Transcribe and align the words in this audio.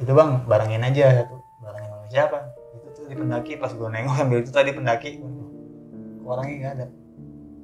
itu 0.00 0.12
bang 0.12 0.30
barengin 0.48 0.82
aja 0.88 1.28
tuh 1.28 1.40
barengin 1.60 1.90
sama 1.92 2.06
siapa? 2.08 2.38
Itu 2.76 2.88
tuh 2.96 3.04
di 3.08 3.16
pendaki 3.16 3.52
pas 3.60 3.72
gue 3.72 3.88
nengok 3.88 4.14
sambil 4.16 4.38
itu 4.40 4.50
tadi 4.52 4.70
pendaki. 4.72 5.10
Orangnya 6.22 6.54
nggak 6.56 6.72
ada? 6.78 6.86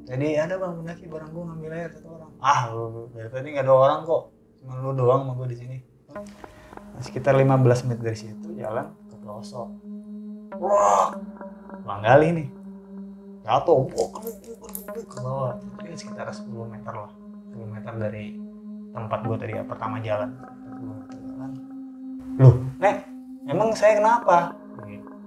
Jadi 0.09 0.29
ada 0.37 0.55
bang 0.61 0.73
pendaki 0.83 1.05
bareng 1.09 1.31
gue 1.33 1.45
ngambil 1.45 1.71
air 1.73 1.91
satu 1.93 2.09
orang. 2.21 2.33
Ah 2.41 2.61
lu, 2.73 3.09
dari 3.17 3.29
tadi 3.33 3.47
nggak 3.55 3.65
ada 3.65 3.75
orang 3.75 4.01
kok. 4.05 4.23
Cuma 4.61 4.73
lu 4.81 4.91
doang 4.93 5.25
sama 5.25 5.33
gue 5.41 5.49
di 5.53 5.57
sini. 5.57 5.77
Sekitar 6.99 7.39
15 7.39 7.87
menit 7.89 8.01
dari 8.03 8.19
situ 8.19 8.49
jalan 8.59 8.93
ke 9.09 9.15
pelosok. 9.17 9.69
Wah 10.61 11.17
bang 11.85 12.01
gali 12.05 12.29
nih. 12.37 12.49
Jatuh 13.49 13.89
ke 13.89 15.19
bawah. 15.25 15.57
Sekitar 15.97 16.29
10 16.29 16.45
meter 16.69 16.93
lah. 16.93 17.13
10 17.57 17.65
meter 17.65 17.93
dari 17.97 18.37
tempat 18.89 19.21
gue 19.25 19.37
tadi 19.37 19.53
ya, 19.55 19.63
pertama 19.63 20.01
jalan 20.01 20.31
10 20.33 20.39
meter 20.39 20.39
jalan 20.41 20.58
loh. 22.39 22.55
Nek 22.79 23.03
emang 23.51 23.75
saya 23.75 23.99
kenapa? 23.99 24.55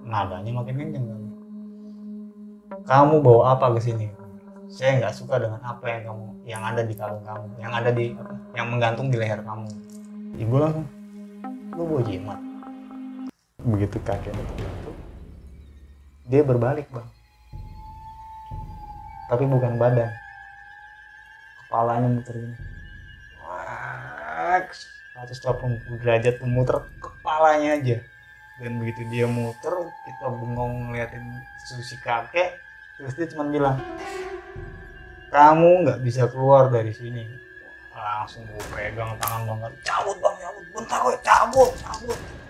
Nadanya 0.02 0.50
makin 0.50 0.76
kenceng 0.76 1.04
kan 1.08 1.22
kamu 2.82 3.22
bawa 3.22 3.54
apa 3.54 3.78
ke 3.78 3.80
sini? 3.84 4.06
Saya 4.72 4.98
nggak 4.98 5.14
suka 5.14 5.36
dengan 5.36 5.60
apa 5.60 5.84
yang 5.84 6.02
kamu 6.08 6.26
yang 6.48 6.62
ada 6.64 6.82
di 6.82 6.94
kalung 6.96 7.22
kamu 7.22 7.46
yang 7.60 7.72
ada 7.76 7.90
di 7.92 8.16
apa 8.16 8.34
yang 8.56 8.66
menggantung 8.72 9.08
di 9.12 9.16
leher 9.20 9.40
kamu. 9.44 9.68
Ibu 10.40 10.54
langsung 10.56 10.86
lu 11.76 11.82
bawa 11.84 12.02
jimat. 12.08 12.40
Begitu 13.62 13.96
kakek 14.02 14.32
itu 14.32 14.92
dia 16.26 16.42
berbalik 16.42 16.88
bang. 16.88 17.08
Tapi 19.28 19.44
bukan 19.46 19.76
badan. 19.76 20.10
Kepalanya 21.68 22.08
muter 22.08 22.36
ini 22.36 22.56
180 25.16 26.00
derajat 26.00 26.40
memuter 26.40 26.82
kepalanya 26.98 27.76
aja. 27.76 27.98
Dan 28.60 28.78
begitu 28.78 29.02
dia 29.10 29.26
muter 29.28 29.72
kita 30.06 30.26
bengong 30.28 30.92
ngeliatin 30.92 31.24
susi 31.68 31.96
kakek 32.00 32.60
terus 33.00 33.16
dia 33.16 33.26
cuma 33.32 33.48
bilang 33.48 33.80
kamu 35.32 35.88
nggak 35.88 36.00
bisa 36.04 36.28
keluar 36.28 36.68
dari 36.68 36.92
sini. 36.92 37.24
Langsung 37.92 38.44
gue 38.48 38.62
pegang 38.72 39.16
tangan 39.20 39.56
bang 39.60 39.74
cabut 39.84 40.16
bang 40.20 40.36
cabut. 40.40 40.64
Bentar 40.72 40.98
gue 41.04 41.16
cabut 41.24 41.70
cabut 41.80 42.41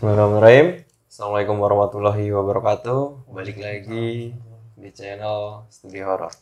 Bismillahirrahmanirrahim. 0.00 0.80
Assalamualaikum 1.12 1.56
warahmatullahi 1.60 2.32
wabarakatuh. 2.32 3.28
Balik 3.36 3.60
lagi 3.60 4.32
di 4.72 4.90
channel 4.96 5.68
Studi 5.68 6.00
Horor. 6.00 6.32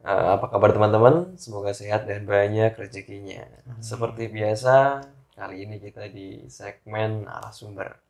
Eh, 0.00 0.28
apa 0.40 0.48
kabar 0.48 0.72
teman-teman? 0.72 1.36
Semoga 1.36 1.76
sehat 1.76 2.08
dan 2.08 2.24
banyak 2.24 2.72
rezekinya. 2.80 3.44
Seperti 3.84 4.32
biasa, 4.32 5.04
kali 5.36 5.68
ini 5.68 5.76
kita 5.76 6.08
di 6.08 6.48
segmen 6.48 7.28
arah 7.28 7.52
sumber. 7.52 8.00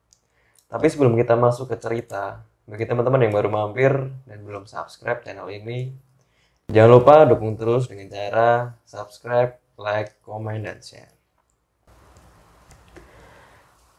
Tapi 0.71 0.87
sebelum 0.95 1.19
kita 1.19 1.35
masuk 1.35 1.75
ke 1.75 1.83
cerita, 1.83 2.39
bagi 2.71 2.87
teman-teman 2.87 3.27
yang 3.27 3.35
baru 3.35 3.51
mampir 3.51 3.99
dan 4.31 4.47
belum 4.47 4.71
subscribe 4.71 5.27
channel 5.27 5.51
ini, 5.51 5.91
jangan 6.71 7.03
lupa 7.03 7.27
dukung 7.27 7.59
terus 7.59 7.91
dengan 7.91 8.15
cara 8.15 8.79
subscribe, 8.87 9.59
like, 9.75 10.23
komen, 10.23 10.63
dan 10.63 10.79
share. 10.79 11.16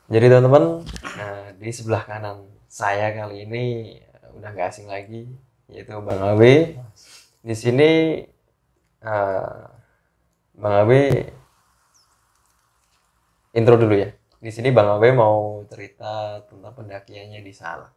Jadi 0.07 0.31
teman-teman, 0.31 0.87
nah, 1.19 1.51
di 1.59 1.67
sebelah 1.67 2.07
kanan 2.07 2.47
saya 2.71 3.11
kali 3.11 3.43
ini 3.43 3.63
eh, 3.99 4.27
udah 4.39 4.55
nggak 4.55 4.71
asing 4.71 4.87
lagi, 4.87 5.27
yaitu 5.67 5.99
Bang 5.99 6.23
Abe. 6.23 6.79
Di 7.43 7.51
sini 7.51 8.23
eh, 9.03 9.59
Bang 10.55 10.75
Abe 10.79 11.27
intro 13.51 13.75
dulu 13.75 13.99
ya. 13.99 14.15
Di 14.39 14.47
sini 14.47 14.71
Bang 14.71 14.95
Abe 14.95 15.11
mau 15.11 15.67
cerita 15.67 16.39
tentang 16.47 16.71
pendakiannya 16.71 17.43
di 17.43 17.51
Salak. 17.51 17.91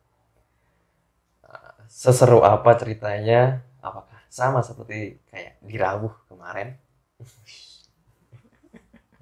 Eh, 1.46 1.74
Seseru 1.86 2.42
apa 2.42 2.74
ceritanya? 2.74 3.62
Apakah 3.78 4.18
sama 4.26 4.66
seperti 4.66 5.14
kayak 5.30 5.62
di 5.62 5.78
Rabu 5.78 6.10
kemarin? 6.26 6.74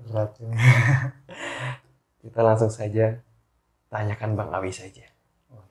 Kita 2.19 2.41
langsung 2.43 2.71
saja 2.71 3.19
tanyakan 3.89 4.35
Bang 4.35 4.51
Abe 4.51 4.71
saja. 4.75 5.07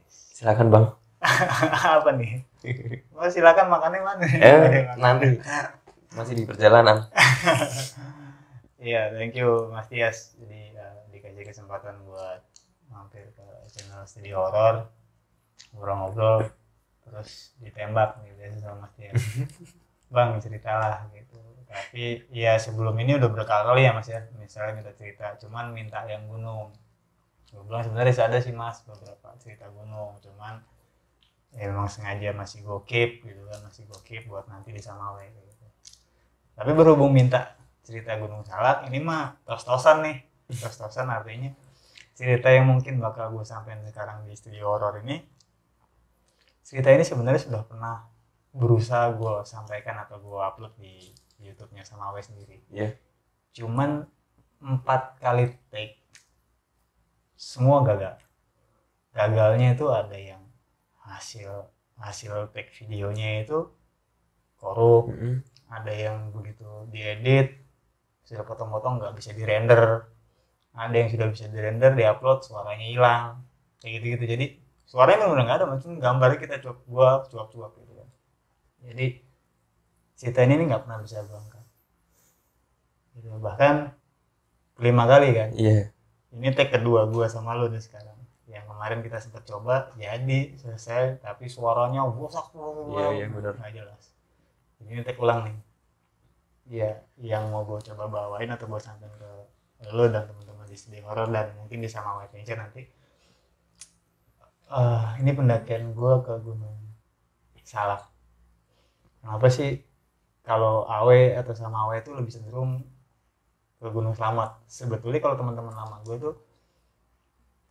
Silakan 0.07 0.69
Bang. 0.69 0.85
apa 1.97 2.13
nih 2.13 2.45
oh, 3.17 3.25
silakan 3.25 3.73
makannya 3.73 4.05
mana 4.05 4.21
Eh, 4.37 4.85
nanti 5.01 5.41
masih 6.13 6.33
di 6.37 6.43
perjalanan. 6.45 7.03
Iya, 8.77 9.09
thank 9.09 9.33
you 9.33 9.73
Mas 9.73 9.89
Tias. 9.89 10.37
Jadi 10.37 10.77
uh, 10.77 11.01
dikasih 11.09 11.49
kesempatan 11.49 11.97
buat 12.05 12.45
mampir 12.93 13.25
ke 13.33 13.47
channel 13.73 14.05
studi 14.05 14.29
horor, 14.29 14.85
ngobrol-ngobrol, 15.73 16.45
terus 17.01 17.57
ditembak 17.57 18.21
nih 18.21 18.37
biasa 18.37 18.57
sama 18.61 18.85
Mas 18.85 18.93
Tias. 18.93 19.17
Bang 20.13 20.37
ceritalah 20.37 21.09
gitu. 21.09 21.41
Tapi 21.67 22.31
ya 22.31 22.55
sebelum 22.55 22.95
ini 22.97 23.19
udah 23.19 23.29
berkali-kali 23.29 23.83
ya 23.83 23.91
Mas 23.91 24.07
ya, 24.07 24.23
misalnya 24.39 24.73
minta 24.79 24.91
cerita, 24.95 25.35
cuman 25.43 25.75
minta 25.75 26.03
yang 26.07 26.23
gunung. 26.25 26.71
Gue 27.51 27.63
bilang 27.67 27.83
sebenarnya 27.83 28.27
ada 28.27 28.39
sih 28.39 28.55
Mas 28.55 28.83
beberapa 28.87 29.35
cerita 29.39 29.67
gunung, 29.71 30.15
cuman 30.23 30.63
ya 31.55 31.67
memang 31.71 31.87
sengaja 31.91 32.31
masih 32.35 32.63
gue 32.63 32.79
keep 32.87 33.23
gitu 33.23 33.41
kan, 33.47 33.59
masih 33.67 33.83
gue 33.87 33.99
keep 34.07 34.23
buat 34.27 34.47
nanti 34.47 34.71
di 34.71 34.79
Samawe 34.79 35.23
gitu. 35.27 35.65
Tapi 36.57 36.71
berhubung 36.73 37.13
minta 37.13 37.53
cerita 37.87 38.19
Gunung 38.19 38.43
Salak 38.43 38.83
ini 38.91 38.99
mah 38.99 39.39
tos-tosan 39.47 40.03
nih 40.03 40.17
tos-tosan 40.59 41.07
artinya 41.07 41.55
cerita 42.11 42.51
yang 42.51 42.67
mungkin 42.67 42.99
bakal 42.99 43.31
gue 43.31 43.47
sampein 43.47 43.79
sekarang 43.87 44.27
di 44.27 44.35
studio 44.35 44.75
horor 44.75 44.99
ini 45.07 45.23
cerita 46.67 46.91
ini 46.91 47.07
sebenarnya 47.07 47.47
sudah 47.47 47.63
pernah 47.63 48.03
berusaha 48.51 49.07
gue 49.15 49.47
sampaikan 49.47 50.03
atau 50.03 50.19
gue 50.19 50.35
upload 50.35 50.73
di 50.75 51.15
YouTube-nya 51.41 51.83
sama 51.85 52.09
Awe 52.13 52.21
sendiri. 52.21 52.61
Iya. 52.73 52.97
cuman 53.57 54.05
empat 54.61 55.17
kali 55.17 55.49
take 55.73 55.97
semua 57.37 57.81
gagal. 57.85 58.17
Gagalnya 59.13 59.73
itu 59.73 59.85
ada 59.89 60.17
yang 60.17 60.41
hasil 61.05 61.69
hasil 61.97 62.53
take 62.53 62.69
videonya 62.73 63.45
itu 63.45 63.69
korup. 64.57 65.09
Mm-mm. 65.09 65.41
ada 65.67 65.91
yang 65.91 66.31
begitu 66.31 66.87
diedit 66.93 67.59
sudah 68.23 68.43
potong-potong 68.45 69.01
nggak 69.01 69.13
bisa 69.17 69.33
dirender. 69.33 70.05
Ada 70.77 70.93
yang 70.93 71.09
sudah 71.09 71.27
bisa 71.33 71.45
dirender 71.49 71.91
diupload 71.97 72.45
suaranya 72.45 72.85
hilang. 72.85 73.29
Kayak 73.81 73.93
gitu 73.97 74.05
gitu 74.17 74.25
jadi 74.37 74.45
suaranya 74.87 75.25
benar-benar 75.25 75.43
nggak 75.45 75.57
ada 75.61 75.67
macam 75.69 75.89
gambarnya 76.01 76.39
kita 76.41 76.55
cuap 76.63 76.79
gua 76.89 77.09
cuap-cuap 77.29 77.71
gitu 77.77 77.93
kan. 77.93 78.09
Jadi 78.85 79.26
cerita 80.17 80.41
ini 80.41 80.65
nggak 80.65 80.83
pernah 80.83 80.99
bisa 80.99 81.21
berangkat 81.21 81.63
gitu. 83.17 83.29
bahkan 83.37 83.75
lima 84.81 85.03
kali 85.09 85.29
kan. 85.33 85.49
Iya. 85.57 85.89
ini 86.37 86.53
take 86.53 86.69
kedua 86.69 87.09
gua 87.09 87.25
sama 87.29 87.57
lu 87.57 87.69
nih 87.69 87.81
sekarang. 87.81 88.17
Yang 88.45 88.65
kemarin 88.69 88.99
kita 89.05 89.17
sempat 89.21 89.43
coba 89.45 89.93
jadi 89.97 90.53
selesai 90.57 91.21
tapi 91.21 91.49
suaranya 91.49 92.05
bosak 92.09 92.53
Iya, 92.93 93.07
iya, 93.13 93.25
benar. 93.29 93.53
nggak 93.57 93.73
jelas. 93.73 94.03
Ini 94.81 95.01
take 95.05 95.21
ulang 95.21 95.49
nih. 95.49 95.57
Ya 96.67 96.91
yang 97.17 97.47
mau 97.49 97.63
gue 97.63 97.79
coba 97.79 98.11
bawain 98.11 98.51
atau 98.51 98.67
gue 98.67 98.81
sampein 98.81 99.09
ke 99.15 99.31
lo 99.93 100.05
dan 100.11 100.27
teman-teman 100.27 100.67
di 100.67 100.75
studio 100.75 101.05
horror 101.07 101.29
dan 101.31 101.53
mungkin 101.57 101.79
di 101.79 101.89
sama 101.89 102.19
White 102.21 102.33
Ranger 102.35 102.57
nanti. 102.59 102.83
Eh, 104.67 105.05
ini 105.23 105.31
pendakian 105.31 105.95
gue 105.95 106.13
ke 106.27 106.33
gunung 106.43 106.75
Salak. 107.63 108.07
Kenapa 109.19 109.47
sih 109.51 109.75
kalau 110.47 110.87
Awe 110.87 111.35
atau 111.35 111.51
sama 111.51 111.91
Awe 111.91 111.99
itu 111.99 112.15
lebih 112.15 112.31
cenderung 112.31 112.79
ke 113.83 113.87
Gunung 113.91 114.15
Selamat. 114.15 114.63
Sebetulnya 114.71 115.19
kalau 115.19 115.35
teman-teman 115.35 115.75
lama 115.75 115.99
gue 116.07 116.15
tuh 116.15 116.35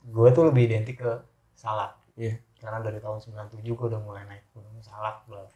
gue 0.07 0.29
tuh 0.37 0.45
lebih 0.53 0.69
identik 0.69 1.01
ke 1.01 1.13
Salak. 1.57 1.97
Iya. 2.17 2.41
karena 2.57 2.81
dari 2.81 2.97
tahun 2.97 3.21
97 3.21 3.61
gue 3.65 3.87
udah 3.93 4.01
mulai 4.01 4.25
naik 4.29 4.45
Gunung 4.53 4.77
Salak 4.85 5.25
udah 5.29 5.49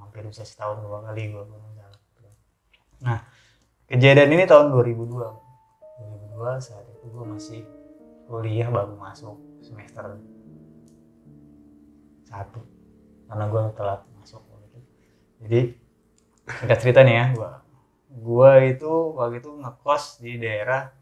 hampir 0.00 0.24
bisa 0.24 0.44
setahun 0.44 0.80
dua 0.80 1.04
kali 1.04 1.36
gue 1.36 1.44
Gunung 1.44 1.72
Salak. 1.76 2.00
Nah 3.04 3.20
kejadian 3.84 4.32
ini 4.32 4.48
tahun 4.48 4.72
2002 4.72 5.20
2002 5.20 6.32
gue 6.32 6.52
saat 6.64 6.84
itu 6.88 7.06
gue 7.12 7.24
masih 7.28 7.60
kuliah 8.24 8.72
baru 8.72 8.96
masuk 8.96 9.36
semester 9.60 10.16
satu. 12.24 12.60
Karena 13.28 13.44
gue 13.52 13.62
telat 13.76 14.00
masuk 14.16 14.40
waktu 14.48 14.64
itu 14.68 14.80
jadi 15.44 15.60
singkat 16.48 16.78
cerita 16.80 17.00
nih 17.04 17.14
ya. 17.14 17.26
Gue 17.34 17.50
gue 18.14 18.52
itu 18.70 18.92
waktu 19.18 19.42
itu 19.42 19.50
ngekos 19.50 20.22
di 20.22 20.38
daerah 20.38 20.92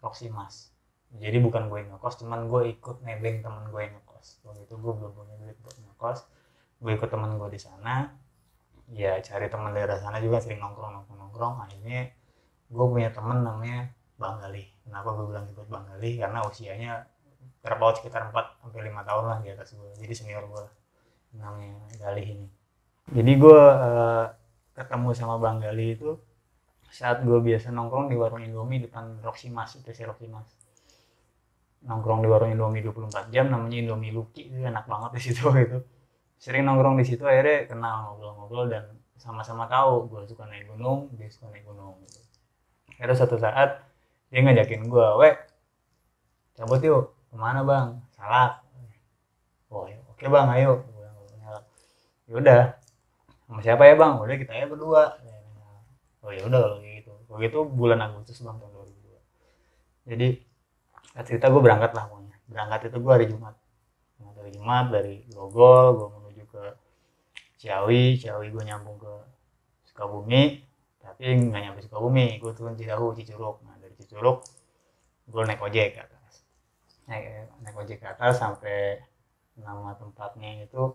Proximas. 0.00 0.72
Jadi 1.14 1.38
bukan 1.38 1.70
gue 1.70 1.86
ngekos 1.86 2.24
cuman 2.24 2.50
gue 2.50 2.74
ikut 2.74 3.04
nebeng 3.06 3.44
temen 3.44 3.70
gue 3.70 3.80
yang 3.84 3.94
ngekos. 4.00 4.42
Waktu 4.46 4.66
itu 4.66 4.74
gue 4.76 4.92
belum 4.92 5.12
punya 5.14 5.34
duit 5.40 5.58
buat 5.62 5.76
ngekos. 5.76 6.18
Gue 6.82 6.92
ikut 6.96 7.08
temen 7.10 7.36
gue 7.36 7.48
di 7.52 7.60
sana. 7.60 8.12
Ya 8.92 9.16
cari 9.24 9.48
teman 9.48 9.72
daerah 9.72 9.96
sana 9.96 10.20
juga 10.20 10.40
sering 10.40 10.60
nongkrong 10.60 10.92
nongkrong 10.92 11.18
nongkrong. 11.18 11.54
Akhirnya 11.64 12.12
gue 12.68 12.86
punya 12.88 13.10
temen 13.12 13.44
namanya 13.44 13.92
Bang 14.14 14.38
Gali 14.38 14.74
kenapa 14.84 15.08
gue 15.16 15.24
bilang 15.26 15.44
disebut 15.48 15.66
Bang 15.66 15.84
Gali 15.90 16.20
karena 16.20 16.38
usianya 16.44 16.92
terpaut 17.64 17.96
sekitar 17.96 18.28
4 18.28 18.60
sampai 18.60 18.84
lima 18.84 19.00
tahun 19.02 19.24
lah 19.24 19.38
di 19.40 19.48
atas 19.50 19.72
gue 19.72 19.88
jadi 19.96 20.14
senior 20.14 20.44
gue 20.46 20.64
namanya 21.34 21.74
Gali 21.98 22.22
ini. 22.24 22.48
Jadi 23.10 23.32
gue 23.36 23.62
eh, 23.62 24.26
ketemu 24.74 25.14
sama 25.14 25.38
Bang 25.38 25.62
Gali 25.62 25.94
itu 25.94 26.18
saat 26.90 27.22
gue 27.22 27.38
biasa 27.38 27.70
nongkrong 27.74 28.10
di 28.10 28.18
warung 28.18 28.42
Indomie 28.42 28.82
depan 28.82 29.18
Roxy 29.22 29.50
Mas 29.50 29.74
itu 29.78 29.90
si 29.94 30.02
Roxy 30.02 30.26
Mas. 30.26 30.46
Nongkrong 31.86 32.22
di 32.22 32.28
warung 32.30 32.50
Indomie 32.50 32.82
24 32.82 33.30
jam 33.30 33.50
namanya 33.50 33.78
Indomie 33.78 34.10
Luki 34.10 34.50
itu 34.50 34.62
enak 34.62 34.86
banget 34.86 35.10
di 35.18 35.20
situ 35.30 35.46
gitu. 35.62 35.78
Sering 36.38 36.66
nongkrong 36.66 36.98
di 36.98 37.06
situ 37.06 37.22
akhirnya 37.22 37.70
kenal 37.70 38.14
ngobrol-ngobrol 38.14 38.66
dan 38.70 38.84
sama-sama 39.14 39.70
tahu 39.70 40.10
gue 40.10 40.22
suka 40.26 40.44
naik 40.50 40.68
gunung 40.68 41.08
dia 41.14 41.30
suka 41.30 41.48
naik 41.54 41.64
gunung 41.64 41.96
gitu. 42.04 42.20
akhirnya 42.98 43.16
suatu 43.16 43.38
saat 43.38 43.80
dia 44.28 44.42
ngajakin 44.42 44.90
gue 44.90 45.06
weh 45.22 45.34
cabut 46.58 46.82
yuk 46.82 47.14
ke 47.30 47.36
mana 47.38 47.66
bang? 47.66 47.98
Salak. 48.14 48.62
Oh 49.70 49.86
ya, 49.90 49.98
oke 50.06 50.26
bang 50.26 50.46
ayo. 50.54 50.82
Yaudah 52.30 52.83
sama 53.44 53.60
siapa 53.60 53.82
ya 53.84 53.94
bang? 53.94 54.12
Udah 54.20 54.36
kita 54.40 54.52
ya 54.56 54.66
berdua. 54.66 55.04
Oh 56.24 56.32
ya 56.32 56.42
udah 56.48 56.60
kalau 56.60 56.78
gitu. 56.80 57.12
Kalau 57.28 57.38
gitu 57.44 57.58
bulan 57.68 57.98
Agustus 58.00 58.40
bang 58.40 58.56
tahun 58.56 58.72
2002 58.72 59.04
jadi 60.04 60.28
cerita 61.24 61.46
gue 61.48 61.62
berangkat 61.62 61.92
lah 61.96 62.04
pokoknya. 62.08 62.36
Berangkat 62.48 62.80
itu 62.92 62.98
gue 63.00 63.12
hari 63.12 63.26
Jumat. 63.28 63.54
Dari 64.20 64.50
Jumat 64.52 64.86
dari 64.92 65.14
Grogol 65.32 65.86
gue 65.96 66.08
menuju 66.12 66.42
ke 66.48 66.64
Ciawi. 67.60 68.20
Ciawi 68.20 68.46
gue 68.52 68.62
nyambung 68.64 69.00
ke 69.00 69.14
Sukabumi. 69.88 70.60
Tapi 71.00 71.24
nggak 71.48 71.60
nyampe 71.60 71.80
Sukabumi. 71.84 72.36
Gue 72.40 72.52
turun 72.52 72.76
Cidahu 72.76 73.16
Cicurug 73.16 73.64
nah 73.64 73.76
dari 73.80 73.96
Cicurug 73.96 74.44
gue 75.24 75.42
naik 75.44 75.60
ojek 75.64 75.96
ke 75.96 76.00
atas. 76.04 76.44
Naik, 77.08 77.48
naik 77.64 77.76
ojek 77.80 77.98
ke 78.00 78.08
atas 78.08 78.36
sampai 78.36 79.00
nama 79.56 79.96
tempatnya 79.96 80.66
itu 80.66 80.92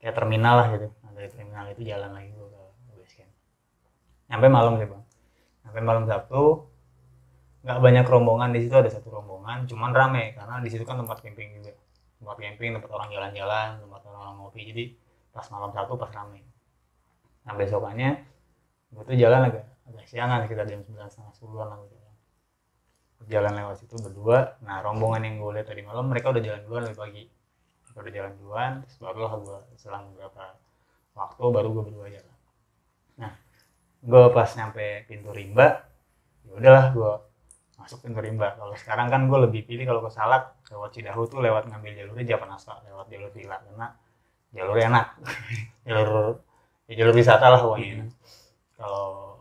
kayak 0.00 0.14
terminal 0.16 0.54
lah 0.60 0.66
gitu. 0.76 0.88
Nah, 1.02 1.10
dari 1.16 1.28
terminal 1.32 1.64
itu 1.72 1.82
jalan 1.86 2.10
lagi 2.12 2.30
gue 2.32 2.46
ke 2.46 2.92
base 2.96 3.14
camp. 3.18 3.32
Nyampe 4.32 4.46
malam 4.50 4.72
sih 4.80 4.86
bang. 4.88 5.02
Sampai 5.66 5.82
malam 5.82 6.04
Sabtu 6.06 6.42
nggak 7.66 7.78
banyak 7.82 8.06
rombongan. 8.06 8.50
Di 8.54 8.60
situ 8.66 8.74
ada 8.76 8.90
satu 8.90 9.08
rombongan 9.10 9.66
cuman 9.66 9.90
rame 9.90 10.36
karena 10.36 10.62
di 10.62 10.70
situ 10.70 10.84
kan 10.84 11.00
tempat 11.00 11.20
camping 11.24 11.58
juga. 11.58 11.72
Tempat 12.22 12.36
camping 12.38 12.70
tempat 12.78 12.90
orang 12.92 13.08
jalan-jalan 13.10 13.68
tempat 13.82 14.00
orang 14.06 14.36
ngopi. 14.40 14.60
Jadi 14.68 14.84
pas 15.32 15.46
malam 15.50 15.70
Sabtu 15.72 15.94
pas 15.98 16.10
rame. 16.12 16.40
Nah 17.46 17.52
besokannya 17.56 18.10
gue 18.94 19.02
tuh 19.02 19.16
jalan 19.18 19.50
agak 19.50 19.64
agak 19.86 20.06
siangan 20.06 20.46
sekitar 20.46 20.66
jam 20.66 20.82
sembilan 20.82 21.08
setengah 21.10 21.32
sepuluhan 21.34 21.66
lah 21.72 21.78
gitu 21.84 21.96
jalan. 23.26 23.52
Lewat 23.58 23.82
situ 23.82 23.98
berdua. 23.98 24.60
Nah 24.62 24.84
rombongan 24.86 25.26
yang 25.26 25.42
gue 25.42 25.50
lihat 25.58 25.66
tadi 25.66 25.82
malam 25.82 26.06
mereka 26.06 26.30
udah 26.30 26.42
jalan 26.42 26.60
duluan 26.62 26.82
lebih 26.86 26.98
pagi 27.00 27.24
udah 28.00 28.12
jalan 28.12 28.32
duluan 28.40 28.72
terus 28.84 28.96
barulah 29.00 29.32
gue 29.40 29.58
selang 29.80 30.04
beberapa 30.12 30.56
waktu 31.16 31.42
baru 31.48 31.68
gue 31.72 31.84
berdua 31.88 32.08
jalan 32.12 32.36
nah 33.16 33.32
gue 34.04 34.22
pas 34.32 34.50
nyampe 34.56 34.86
pintu 35.08 35.30
rimba 35.32 35.86
ya 36.44 36.52
udahlah 36.56 36.86
gue 36.92 37.12
masuk 37.76 38.02
pintu 38.02 38.18
rimba. 38.24 38.56
Kalau 38.56 38.74
sekarang 38.74 39.06
kan 39.12 39.20
gue 39.28 39.38
lebih 39.46 39.62
pilih 39.68 39.84
kalau 39.86 40.00
ke 40.02 40.10
Salak 40.10 40.58
lewat 40.72 40.90
Cidahu 40.96 41.22
tuh 41.28 41.38
lewat 41.44 41.68
ngambil 41.68 41.92
jalurnya 41.94 42.36
Japanasta 42.36 42.80
lewat 42.88 43.06
jalur 43.12 43.30
Villa 43.30 43.56
karena 43.62 43.86
jalur 44.50 44.76
enak. 44.80 45.06
Jalur 45.86 46.42
ya 46.90 46.94
jalur 46.98 47.14
wisata 47.14 47.46
lah 47.46 47.60
pokoknya. 47.62 48.10
Kalau 48.74 49.38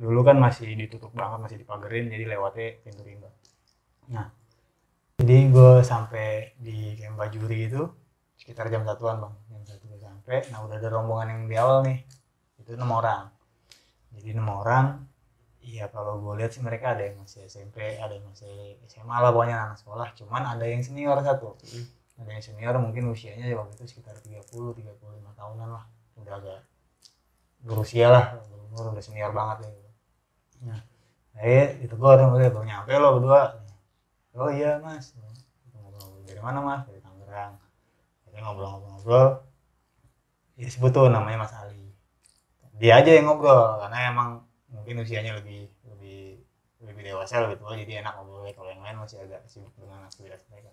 dulu 0.00 0.20
kan 0.24 0.40
masih 0.40 0.72
ditutup 0.72 1.12
banget 1.12 1.38
masih 1.44 1.56
dipagerin 1.60 2.08
jadi 2.08 2.24
lewatnya 2.24 2.80
pintu 2.80 3.02
rimba. 3.04 3.28
Nah 4.08 4.32
jadi 5.26 5.50
gue 5.50 5.82
sampai 5.82 6.54
di 6.54 6.94
Camp 7.02 7.18
Bajuri 7.18 7.66
itu 7.66 7.82
sekitar 8.38 8.70
jam 8.70 8.86
satuan 8.86 9.18
bang. 9.18 9.34
Jam 9.50 9.62
satu 9.66 9.84
gue 9.90 9.98
sampai. 9.98 10.46
Nah 10.54 10.62
udah 10.62 10.78
ada 10.78 10.86
rombongan 10.86 11.26
yang 11.34 11.40
di 11.50 11.56
awal 11.58 11.82
nih. 11.82 11.98
Itu 12.62 12.78
enam 12.78 12.94
orang. 12.94 13.26
Jadi 14.14 14.38
enam 14.38 14.46
orang 14.54 15.02
iya 15.66 15.90
kalau 15.90 16.22
gue 16.22 16.38
lihat 16.38 16.54
sih 16.54 16.62
mereka 16.62 16.94
ada 16.94 17.10
yang 17.10 17.18
masih 17.18 17.42
SMP 17.50 17.98
ada 17.98 18.14
yang 18.14 18.22
masih 18.30 18.78
SMA 18.86 19.18
lah 19.18 19.34
pokoknya 19.34 19.56
anak 19.66 19.82
sekolah. 19.82 20.14
Cuman 20.14 20.46
ada 20.46 20.62
yang 20.62 20.86
senior 20.86 21.18
satu. 21.18 21.58
Ada 22.22 22.30
yang 22.30 22.44
senior 22.46 22.78
mungkin 22.78 23.10
usianya 23.10 23.50
waktu 23.58 23.82
itu 23.82 23.98
sekitar 23.98 24.14
30 24.22 24.46
35 24.46 24.86
tahunan 25.34 25.68
lah. 25.74 25.84
Udah 26.22 26.38
agak 26.38 26.60
berusia 27.66 28.14
lah 28.14 28.24
umur 28.70 28.94
udah 28.94 29.02
senior 29.02 29.34
banget 29.34 29.66
ya. 29.66 29.70
Nah 30.70 30.80
saya 31.34 31.74
ditegur 31.82 32.14
sama 32.14 32.38
dia 32.38 32.54
baru 32.54 32.62
nyampe 32.62 32.94
lo 32.94 33.18
berdua 33.18 33.65
oh 34.36 34.50
iya 34.52 34.76
mas. 34.84 35.16
Ngobrol 35.72 36.20
dari 36.28 36.40
mana 36.44 36.58
mas? 36.60 36.82
Dari 36.84 37.00
Tangerang. 37.00 37.56
Jadi 38.28 38.36
ngobrol-ngobrol. 38.44 39.28
Ya 40.56 40.68
sebut 40.68 40.92
tuh 40.92 41.08
namanya 41.08 41.44
Mas 41.44 41.52
Ali. 41.56 41.92
Dia 42.76 43.00
aja 43.00 43.12
yang 43.12 43.28
ngobrol 43.28 43.80
karena 43.80 44.12
emang 44.12 44.44
mungkin 44.68 45.00
usianya 45.00 45.36
lebih 45.40 45.68
lebih 45.88 46.40
lebih 46.84 47.02
dewasa 47.12 47.44
lebih 47.44 47.60
tua 47.60 47.76
jadi 47.76 48.04
enak 48.04 48.12
ngobrolnya. 48.20 48.52
Kalau 48.52 48.68
yang 48.68 48.84
lain 48.84 48.96
masih 49.00 49.24
agak 49.24 49.44
sibuk 49.48 49.72
dengan 49.80 50.04
aktivitas 50.04 50.44
mereka. 50.52 50.68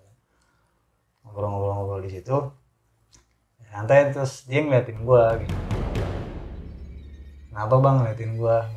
Ngobrol-ngobrol-ngobrol 1.23 2.03
di 2.03 2.11
situ. 2.11 2.37
Santai 3.71 4.13
terus 4.13 4.45
dia 4.45 4.61
ngeliatin 4.61 5.01
gua 5.01 5.39
gitu. 5.39 5.55
Kenapa 7.49 7.75
bang 7.79 7.95
ngeliatin 8.03 8.31
gua? 8.35 8.67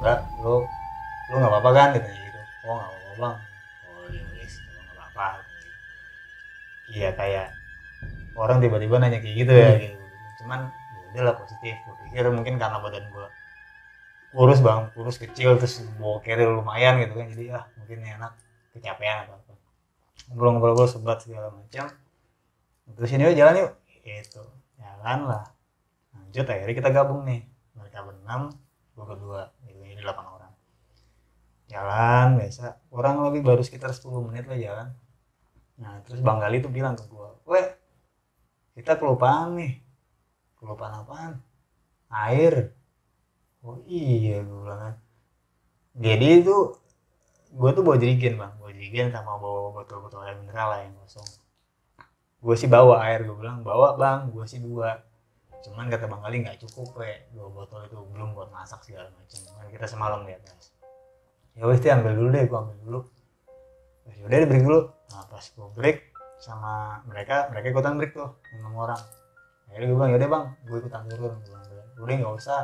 Enggak 0.00 0.20
lu 0.40 0.64
lu 1.28 1.34
nggak 1.38 1.52
apa-apa 1.52 1.70
kan? 1.76 1.88
gitu. 1.94 2.10
Oh 2.66 2.74
nggak 2.74 2.88
apa-apa 2.88 3.14
bang 3.20 3.36
iya 6.92 7.10
kayak 7.14 7.50
orang 8.36 8.60
tiba-tiba 8.62 9.00
nanya 9.00 9.18
kayak 9.18 9.36
gitu 9.42 9.52
ya 9.52 9.70
gitu. 9.80 9.98
Cuman 10.42 10.70
ya 10.70 11.00
udahlah 11.12 11.34
positif. 11.40 11.74
Gue 11.82 11.94
pikir 12.06 12.24
mungkin 12.30 12.60
karena 12.60 12.78
badan 12.78 13.08
gua 13.10 13.28
kurus 14.36 14.60
bang 14.60 14.92
kurus 14.92 15.16
kecil 15.16 15.56
terus 15.56 15.80
bawa 15.96 16.20
carry 16.20 16.44
lumayan 16.44 17.00
gitu 17.02 17.16
kan. 17.16 17.26
Jadi 17.32 17.44
ah 17.50 17.64
mungkin 17.80 17.98
enak 18.04 18.32
kecapean 18.76 19.26
atau 19.26 19.34
apa. 19.40 19.52
Ngobrol-ngobrol 20.30 20.86
sebat 20.86 21.24
segala 21.24 21.48
macam. 21.50 21.88
Terus 22.86 23.10
ini 23.16 23.22
yuk 23.32 23.34
jalan 23.34 23.54
yuk. 23.66 23.72
Gitu. 24.04 24.42
Jalan 24.78 25.18
lah. 25.26 25.44
Lanjut 26.14 26.46
akhirnya 26.46 26.74
kita 26.76 26.90
gabung 26.92 27.24
nih. 27.24 27.42
Mereka 27.74 27.98
berenam 28.04 28.52
gue 28.96 29.04
berdua 29.04 29.52
gitu, 29.68 29.80
ini 29.84 30.00
delapan 30.00 30.24
orang. 30.28 30.52
Jalan 31.68 32.40
biasa. 32.40 32.80
Kurang 32.92 33.24
lebih 33.26 33.44
baru 33.44 33.60
sekitar 33.64 33.92
10 33.92 34.08
menit 34.28 34.44
lah 34.48 34.56
jalan 34.56 34.88
nah 35.76 36.00
terus 36.04 36.24
bang 36.24 36.38
Gali 36.40 36.58
tuh 36.64 36.72
bilang 36.72 36.96
ke 36.96 37.04
gue 37.04 37.28
weh 37.48 37.66
kita 38.76 39.00
kelupaan 39.00 39.56
nih. 39.56 39.80
Kelupaan 40.60 41.00
apaan? 41.00 41.32
Air. 42.12 42.76
Oh 43.64 43.80
iya 43.88 44.44
gue 44.44 44.58
bilang 44.60 44.80
kan. 44.84 44.94
Jadi 45.96 46.44
itu 46.44 46.76
gue 47.56 47.70
tuh 47.72 47.80
bawa 47.82 47.96
jerigen 47.96 48.36
bang. 48.36 48.52
Bawa 48.60 48.70
jerigen 48.76 49.08
sama 49.16 49.40
bawa 49.40 49.72
botol-botol 49.80 50.28
air 50.28 50.36
mineral 50.36 50.76
lah 50.76 50.80
yang 50.84 50.92
kosong. 51.00 51.24
Gue 52.44 52.54
sih 52.60 52.68
bawa 52.68 53.00
air 53.08 53.24
gue 53.24 53.32
bilang 53.32 53.64
bawa 53.64 53.96
bang. 53.96 54.28
Gue 54.28 54.44
sih 54.44 54.60
dua. 54.60 55.00
Cuman 55.64 55.88
kata 55.88 56.04
bang 56.04 56.20
kali 56.20 56.36
nggak 56.44 56.60
cukup 56.68 57.00
we 57.00 57.10
dua 57.32 57.48
botol 57.48 57.80
itu 57.80 57.96
belum 58.12 58.36
buat 58.36 58.52
masak 58.52 58.84
segala 58.84 59.08
macam. 59.08 59.40
Kan 59.40 59.66
kita 59.72 59.88
semalam 59.88 60.20
di 60.28 60.36
atas 60.36 60.76
ya 61.56 61.64
wes 61.64 61.80
deh 61.80 61.88
ambil 61.88 62.12
dulu 62.12 62.28
deh 62.36 62.44
gue 62.44 62.58
ambil 62.60 62.76
dulu 62.84 63.00
ya 64.06 64.22
udah 64.26 64.36
deh 64.42 64.48
break 64.48 64.64
dulu. 64.64 64.80
Nah 65.10 65.24
pas 65.26 65.44
gue 65.44 65.68
break 65.74 65.98
sama 66.38 67.02
mereka 67.08 67.48
mereka 67.50 67.66
ikutan 67.72 67.94
break 67.98 68.12
tuh 68.14 68.30
enam 68.54 68.74
orang. 68.76 69.00
Akhirnya 69.66 69.86
gue 69.90 69.96
bilang 69.98 70.10
yaudah 70.14 70.28
bang 70.30 70.44
gue 70.66 70.76
ikutan 70.78 71.02
turun. 71.10 71.34
Gue 71.42 71.56
bilang 71.56 72.02
udah 72.02 72.14
nggak 72.22 72.34
usah. 72.38 72.62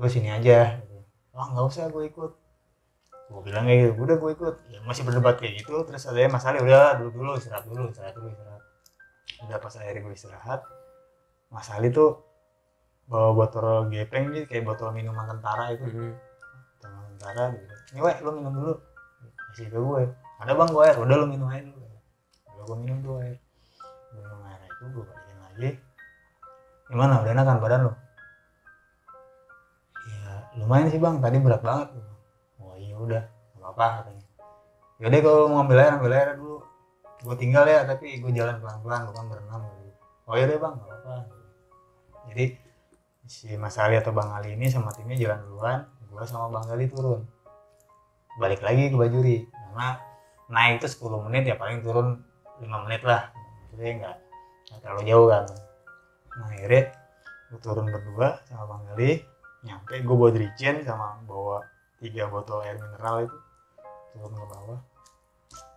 Gue 0.00 0.08
sini 0.08 0.28
aja. 0.32 0.80
Oh 1.34 1.46
nggak 1.52 1.66
usah 1.68 1.84
gue 1.92 2.04
ikut. 2.08 2.32
Gue 3.24 3.40
bilang 3.44 3.64
kayak 3.68 3.78
gitu 3.92 3.92
udah 4.00 4.16
gue 4.16 4.30
ikut. 4.36 4.54
Ya, 4.70 4.78
masih 4.84 5.02
berdebat 5.04 5.36
kayak 5.40 5.64
gitu. 5.64 5.74
Terus 5.84 6.04
ada 6.08 6.20
masalah 6.30 6.60
udah 6.60 7.00
dulu 7.00 7.10
dulu 7.12 7.30
istirahat 7.36 7.64
dulu 7.68 7.90
istirahat 7.90 8.14
dulu 8.16 8.28
istirahat. 8.32 8.62
Udah 9.44 9.58
pas 9.60 9.74
akhirnya 9.76 10.00
gue 10.04 10.14
istirahat 10.14 10.60
Mas 11.52 11.70
Ali 11.70 11.92
tuh 11.92 12.18
bawa 13.04 13.36
botol 13.36 13.92
gepeng 13.92 14.32
gitu 14.32 14.48
kayak 14.48 14.64
botol 14.64 14.90
minuman 14.90 15.28
tentara 15.28 15.70
itu. 15.76 15.84
Mhm. 15.84 16.12
Teman 16.80 17.14
sementara 17.24 17.56
gitu 17.56 17.74
ini 17.94 18.00
weh 18.02 18.16
lu 18.20 18.30
minum 18.34 18.52
dulu 18.52 18.74
kasih 19.54 19.70
ke 19.70 19.78
gue 19.78 20.02
ada 20.42 20.50
bang 20.50 20.68
gue 20.74 20.82
air. 20.82 20.96
Udah 20.98 21.14
lu 21.22 21.26
minum 21.30 21.46
air 21.46 21.62
dulu. 21.62 21.86
Udah 22.58 22.64
gue 22.66 22.76
minum 22.82 22.96
tuh 23.06 23.22
air. 23.22 23.38
Minum 24.10 24.42
air 24.50 24.60
itu 24.66 24.84
gue 24.90 25.04
balikin 25.06 25.38
lagi. 25.38 25.70
Gimana? 26.90 27.22
Udah 27.22 27.30
enakan 27.30 27.58
badan 27.62 27.80
lo 27.86 27.92
ya 30.04 30.34
lumayan 30.58 30.90
sih 30.90 30.98
bang. 30.98 31.22
Tadi 31.22 31.38
berat 31.38 31.62
banget. 31.62 31.88
Oh 32.58 32.74
iya 32.74 32.98
udah. 32.98 33.22
Gak 33.54 33.62
apa-apa 33.62 33.86
katanya. 34.02 34.26
Yaudah 34.98 35.20
kalau 35.22 35.46
mau 35.46 35.62
ngambil 35.62 35.78
air 35.78 35.92
ambil 36.02 36.12
air 36.18 36.28
dulu. 36.34 36.58
Gue 37.22 37.36
tinggal 37.38 37.64
ya 37.70 37.86
tapi 37.86 38.18
gue 38.18 38.32
jalan 38.34 38.58
pelan-pelan 38.58 39.00
bukan 39.06 39.24
berenam. 39.30 39.62
Oh 40.26 40.34
iya 40.34 40.50
deh 40.50 40.58
bang. 40.58 40.74
Gak 40.82 40.98
apa-apa. 40.98 41.14
Jadi 42.34 42.58
si 43.22 43.54
Mas 43.54 43.78
Ali 43.78 44.02
atau 44.02 44.10
Bang 44.10 44.34
Ali 44.34 44.58
ini 44.58 44.66
sama 44.66 44.90
timnya 44.90 45.14
jalan 45.14 45.46
duluan. 45.46 45.78
Gue 46.10 46.26
sama 46.26 46.50
Bang 46.50 46.66
Ali 46.74 46.90
turun 46.90 47.22
balik 48.40 48.60
lagi 48.62 48.90
ke 48.90 48.96
Bajuri. 48.96 49.38
Karena 49.50 49.98
naik 50.50 50.82
itu 50.82 50.88
10 50.90 51.26
menit 51.30 51.42
ya 51.48 51.56
paling 51.58 51.80
turun 51.82 52.20
5 52.60 52.84
menit 52.88 53.02
lah. 53.02 53.30
Jadi 53.74 54.02
nggak 54.02 54.16
terlalu 54.82 55.02
jauh 55.08 55.26
kan. 55.30 55.44
Nah 56.34 56.46
akhirnya 56.50 56.82
gue 57.50 57.60
turun 57.62 57.86
berdua 57.90 58.42
sama 58.50 58.64
Bang 58.66 58.84
Ali 58.94 59.22
nyampe 59.64 59.96
gue 60.02 60.16
bawa 60.16 60.30
diricen 60.34 60.84
sama 60.84 61.22
bawa 61.24 61.64
tiga 62.02 62.28
botol 62.28 62.62
air 62.66 62.76
mineral 62.78 63.26
itu. 63.26 63.38
Turun 64.14 64.32
ke 64.34 64.46
bawah. 64.46 64.80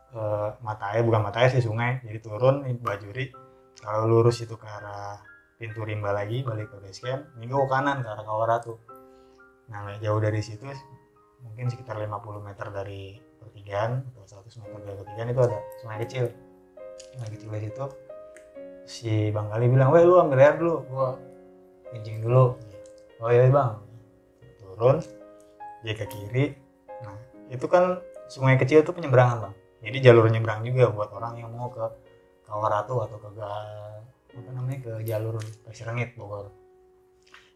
Ke 0.08 0.24
mata 0.64 0.86
air 0.94 1.04
bukan 1.06 1.22
mata 1.22 1.38
air 1.46 1.52
sih 1.54 1.64
sungai. 1.64 2.02
Jadi 2.06 2.20
turun 2.22 2.66
Bajuri. 2.82 3.34
Kalau 3.78 4.10
lurus 4.10 4.42
itu 4.42 4.58
ke 4.58 4.66
arah 4.66 5.22
pintu 5.58 5.86
rimba 5.86 6.14
lagi 6.14 6.42
balik 6.42 6.74
ke 6.74 6.78
base 6.82 7.02
camp. 7.06 7.22
Ini 7.38 7.46
gue 7.46 7.62
ke 7.62 7.70
kanan 7.70 8.02
ke 8.02 8.10
arah 8.10 8.26
Kawaratu 8.26 8.98
nah 9.68 9.92
jauh 10.00 10.20
dari 10.24 10.40
situ 10.40 10.64
mungkin 11.44 11.70
sekitar 11.70 11.98
50 11.98 12.10
meter 12.42 12.68
dari 12.74 13.18
pertigaan 13.42 14.04
atau 14.14 14.42
100 14.46 14.64
meter 14.64 14.80
dari 14.84 14.98
pertigaan 14.98 15.30
itu 15.34 15.42
ada 15.42 15.58
sungai 15.82 15.98
kecil. 16.06 16.26
Sungai 17.14 17.30
kecil 17.34 17.50
di 17.50 17.62
situ. 17.70 17.86
Si 18.88 19.12
Bang 19.36 19.52
Kali 19.52 19.68
bilang 19.68 19.92
weh 19.92 20.04
lu 20.06 20.18
ambil 20.18 20.40
air 20.40 20.56
dulu 20.56 20.76
gua 20.88 21.20
kencing 21.92 22.24
dulu. 22.24 22.56
Oh 23.20 23.30
iya 23.34 23.50
bang. 23.50 23.72
Turun 24.62 24.98
dia 25.82 25.94
ke 25.94 26.06
kiri. 26.08 26.56
Nah 27.04 27.18
itu 27.52 27.66
kan 27.68 28.00
sungai 28.32 28.56
kecil 28.56 28.86
itu 28.86 28.92
penyeberangan 28.94 29.50
bang. 29.50 29.56
Jadi 29.88 29.98
jalur 30.02 30.26
nyebrang 30.28 30.66
juga 30.66 30.90
buat 30.90 31.10
orang 31.14 31.34
yang 31.38 31.54
mau 31.54 31.70
ke 31.70 31.86
Kawaratu 32.48 33.04
atau 33.04 33.18
ke 33.20 33.30
apa 34.38 34.50
namanya 34.54 34.80
ke 34.80 34.94
jalur 35.04 35.36
Pasirengit 35.68 36.16
Bogor. 36.16 36.48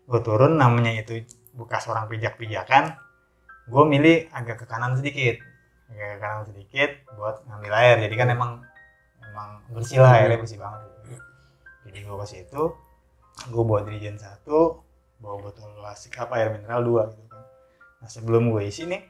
Gue 0.03 0.19
turun 0.19 0.59
namanya 0.59 0.91
itu 0.91 1.23
bekas 1.55 1.87
orang 1.87 2.11
pijak-pijakan 2.11 2.99
gue 3.71 3.83
milih 3.87 4.27
agak 4.35 4.59
ke 4.59 4.65
kanan 4.67 4.99
sedikit. 4.99 5.39
Agak 5.87 6.07
ke 6.11 6.17
kanan 6.19 6.43
sedikit 6.43 6.89
buat 7.15 7.39
ngambil 7.47 7.71
air. 7.79 7.95
Jadi 8.03 8.15
kan 8.19 8.27
emang 8.27 8.51
emang 9.23 9.63
bersih 9.71 10.03
lah 10.03 10.19
airnya 10.19 10.35
bersih 10.35 10.59
banget. 10.59 10.91
Jadi 11.87 11.97
gue 12.03 12.17
ke 12.19 12.27
situ 12.27 12.63
gue 13.41 13.63
bawa 13.63 13.81
dirijen 13.87 14.19
satu 14.19 14.83
bawa 15.17 15.49
botol 15.49 15.71
plastik 15.79 16.19
apa 16.19 16.35
air 16.37 16.51
mineral 16.51 16.83
dua 16.83 17.01
gitu 17.09 17.23
kan. 17.31 17.41
Nah 18.03 18.09
sebelum 18.11 18.51
gue 18.51 18.67
isi 18.67 18.83
nih 18.85 19.01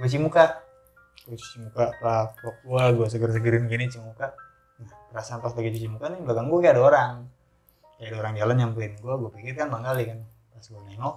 gue 0.00 0.08
cuci 0.08 0.18
muka. 0.18 0.64
Gue 1.28 1.36
cuci 1.36 1.68
muka 1.68 1.92
lah 2.00 2.32
gue 2.40 2.82
gue 2.96 3.06
seger-segerin 3.12 3.68
gini 3.68 3.92
cuci 3.92 4.00
muka. 4.00 4.32
Nah 4.80 4.90
perasaan 5.12 5.44
pas 5.44 5.52
lagi 5.52 5.70
cuci 5.76 5.88
muka 5.92 6.08
nih 6.08 6.24
belakang 6.24 6.48
gue 6.48 6.58
kayak 6.64 6.74
ada 6.80 6.82
orang. 6.82 7.12
Kayak 8.00 8.08
ada 8.10 8.16
orang 8.24 8.34
jalan 8.40 8.56
nyamperin 8.64 8.92
gue 8.96 9.12
gue 9.12 9.30
pikir 9.38 9.52
kan 9.60 9.68
bang 9.68 9.84
Ali 9.84 10.08
kan. 10.08 10.18
Pas 10.56 10.64
gue 10.64 10.82
nengok 10.88 11.16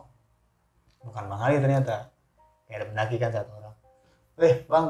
bukan 1.07 1.23
bang 1.31 1.41
Ali 1.41 1.57
ternyata 1.63 2.11
ada 2.75 2.85
pendaki 2.87 3.15
kan 3.15 3.31
satu 3.31 3.51
orang. 3.55 3.75
Eh 4.37 4.55
bang 4.67 4.87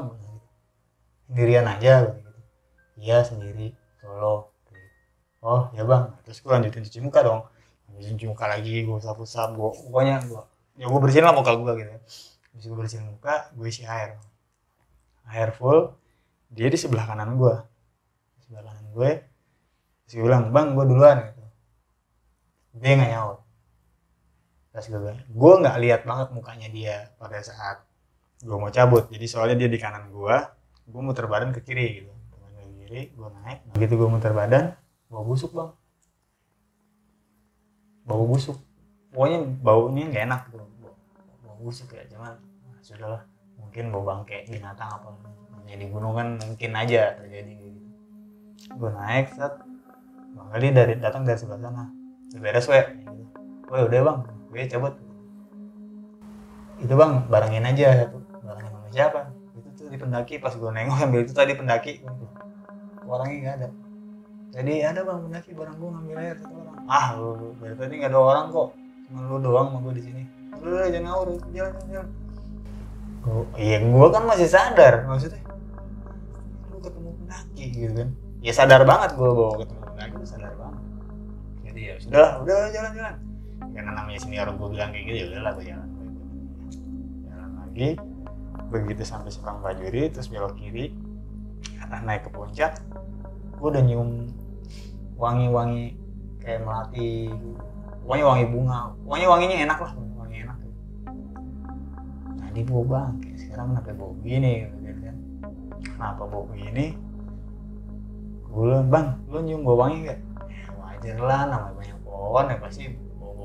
sendirian 1.30 1.66
aja 1.66 1.92
gitu. 2.10 2.30
Iya 2.98 3.22
sendiri 3.22 3.72
solo. 4.02 4.50
Oh 5.38 5.70
ya 5.72 5.86
bang. 5.86 6.10
Terus 6.26 6.42
gue 6.42 6.50
lanjutin 6.50 6.82
cuci 6.82 7.00
muka 7.00 7.22
dong. 7.22 7.46
Lanjutin 7.88 8.18
cuci 8.18 8.26
muka 8.28 8.44
lagi 8.50 8.82
gue 8.82 8.96
usap 8.98 9.18
usap 9.22 9.54
gue 9.54 9.70
pokoknya 9.70 10.26
gue 10.26 10.42
ya 10.78 10.86
gue 10.86 11.00
bersihin 11.02 11.26
lah 11.26 11.34
muka 11.34 11.58
gue 11.58 11.72
gitu 11.82 11.90
terus 12.54 12.64
gue 12.70 12.78
bersihin 12.78 13.06
muka 13.06 13.54
gue 13.54 13.66
isi 13.70 13.86
air. 13.86 14.18
Air 15.30 15.54
full 15.54 15.94
dia 16.50 16.66
di 16.66 16.78
sebelah 16.80 17.06
kanan 17.06 17.38
gue 17.38 17.54
sebelah 18.42 18.66
kanan 18.66 18.86
gue. 18.90 19.10
Terus 20.06 20.12
gue 20.18 20.24
bilang 20.26 20.50
bang 20.50 20.74
gue 20.74 20.84
duluan 20.84 21.16
gitu. 21.22 21.44
Dia 22.78 22.94
nggak 22.98 23.10
nyaut 23.14 23.47
gue 24.86 25.00
bilang 25.02 25.18
gue 25.26 25.52
nggak 25.66 25.76
lihat 25.82 26.00
banget 26.06 26.28
mukanya 26.30 26.68
dia 26.70 26.96
pada 27.18 27.42
saat 27.42 27.82
gue 28.38 28.54
mau 28.54 28.70
cabut. 28.70 29.10
Jadi 29.10 29.26
soalnya 29.26 29.66
dia 29.66 29.68
di 29.70 29.78
kanan 29.82 30.14
gue 30.14 30.36
gue 30.88 31.02
muter 31.02 31.26
badan 31.26 31.50
ke 31.50 31.60
kiri 31.66 32.02
gitu. 32.02 32.12
Ke 32.54 32.64
kiri 32.86 33.02
gue 33.10 33.28
naik. 33.42 33.58
Begitu 33.74 33.98
gue 33.98 34.08
muter 34.08 34.30
badan 34.30 34.78
bau 35.10 35.26
busuk 35.26 35.50
bang. 35.50 35.70
Bau 38.06 38.24
busuk. 38.24 38.58
Pokoknya 39.10 39.38
baunya 39.42 40.04
nggak 40.14 40.24
enak 40.30 40.42
gitu 40.52 40.64
bau, 41.42 41.56
busuk 41.58 41.88
ya 41.96 42.06
cuman 42.14 42.38
nah, 42.38 42.78
sudahlah. 42.78 43.22
Mungkin 43.58 43.90
bau 43.90 44.06
bangke 44.06 44.46
binatang 44.46 44.86
apa 44.86 45.10
namanya 45.50 45.76
di 45.82 45.86
gunung 45.90 46.14
kan 46.14 46.28
mungkin 46.38 46.70
aja 46.78 47.18
terjadi 47.18 47.52
gitu. 47.58 47.80
Gue 48.78 48.90
naik 48.94 49.34
set. 49.34 49.58
Bang 50.38 50.54
Ali 50.54 50.70
dari 50.70 50.94
datang 51.02 51.26
dari 51.26 51.34
sebelah 51.34 51.58
sana. 51.58 51.90
Beres 52.38 52.70
we. 52.70 52.78
Gitu. 52.78 53.22
Weh 53.68 53.82
udah 53.82 54.00
bang 54.06 54.37
gue 54.48 54.64
cabut. 54.68 54.94
Itu 56.78 56.94
bang 56.94 57.12
barengin 57.28 57.64
aja 57.68 57.86
satu. 58.06 58.18
Barengin 58.40 58.72
sama 58.72 58.88
siapa? 58.94 59.20
Itu 59.58 59.68
tuh 59.76 59.86
di 59.92 59.98
pendaki 60.00 60.34
pas 60.40 60.54
gue 60.56 60.70
nengok 60.70 60.98
ambil 61.04 61.20
itu 61.26 61.34
tadi 61.36 61.52
pendaki. 61.52 61.92
Orangnya 63.04 63.36
nggak 63.40 63.54
ada. 63.60 63.68
Jadi 64.48 64.72
ada 64.80 65.00
bang 65.04 65.18
pendaki 65.28 65.50
barang 65.52 65.76
gue 65.76 65.88
ngambil 65.92 66.16
air 66.16 66.36
satu 66.40 66.54
orang. 66.56 66.84
Ah 66.88 67.06
lu 67.20 67.28
lu, 67.36 67.48
dari 67.60 67.74
tadi 67.76 67.92
nggak 68.00 68.10
ada 68.10 68.20
orang 68.20 68.44
kok. 68.48 68.68
Cuma 69.08 69.18
lu 69.28 69.36
doang 69.40 69.68
sama 69.72 69.78
gue 69.84 69.94
di 70.00 70.02
sini. 70.04 70.22
Udah 70.58 70.88
jangan 70.88 71.04
ngawur 71.06 71.28
jalan 71.54 71.74
jalan 71.86 72.08
oh, 73.28 73.44
iya 73.54 73.78
gue 73.84 74.06
kan 74.10 74.22
masih 74.24 74.48
sadar 74.48 75.04
maksudnya. 75.04 75.42
Lu 76.72 76.78
ketemu 76.80 77.10
pendaki 77.22 77.64
gitu 77.68 77.92
kan. 77.94 78.08
Ya 78.40 78.52
sadar 78.54 78.82
banget 78.88 79.14
gue 79.14 79.28
bawa 79.28 79.52
ketemu 79.60 79.82
pendaki 79.92 80.24
sadar 80.24 80.52
banget. 80.56 80.82
Jadi 81.68 81.80
ya 81.84 81.94
sudah 82.00 82.28
udah 82.42 82.58
jalan 82.72 82.92
jalan 82.96 83.27
karena 83.60 83.90
namanya 83.94 84.20
senior 84.22 84.48
gue 84.54 84.68
bilang 84.70 84.90
kayak 84.94 85.04
gitu 85.06 85.16
ya 85.16 85.26
udahlah 85.34 85.52
gue 85.54 85.64
jalan 85.66 85.88
gue 85.88 86.04
ikut. 86.06 86.26
jalan 87.26 87.50
lagi 87.58 87.90
begitu 88.68 89.02
sampai 89.06 89.30
Sepang 89.32 89.62
Bajuri 89.64 90.12
terus 90.12 90.28
belok 90.28 90.54
kiri 90.58 90.92
arah 91.82 92.00
naik 92.04 92.28
ke 92.28 92.30
puncak 92.30 92.78
gue 93.58 93.68
udah 93.68 93.82
nyium 93.82 94.30
wangi-wangi 95.18 95.98
kayak 96.38 96.62
melati 96.62 97.32
pokoknya 98.06 98.24
wangi 98.24 98.44
bunga 98.48 98.78
pokoknya 99.04 99.26
wanginya 99.28 99.56
enak 99.68 99.78
lah 99.82 99.92
wangi 100.16 100.36
enak. 100.46 100.58
Tadi 102.40 102.60
bau 102.64 102.84
bang 102.86 103.14
sekarang 103.36 103.66
kenapa 103.76 103.90
bau 103.96 104.12
gini 104.24 104.52
gitu 104.64 104.76
kan. 105.04 105.16
Kenapa 105.84 106.22
bau 106.24 106.44
gini? 106.54 106.96
Gue 108.48 108.62
bilang 108.64 108.88
bang 108.88 109.06
lu 109.28 109.38
nyium 109.44 109.60
bau 109.66 109.76
wangi 109.76 110.08
gak 110.08 110.20
"Ya, 110.48 110.64
wajar 110.80 111.16
lah 111.20 111.40
namanya 111.52 111.74
banyak 111.76 111.98
pohon 112.00 112.44
ya 112.48 112.56
pasti 112.62 112.84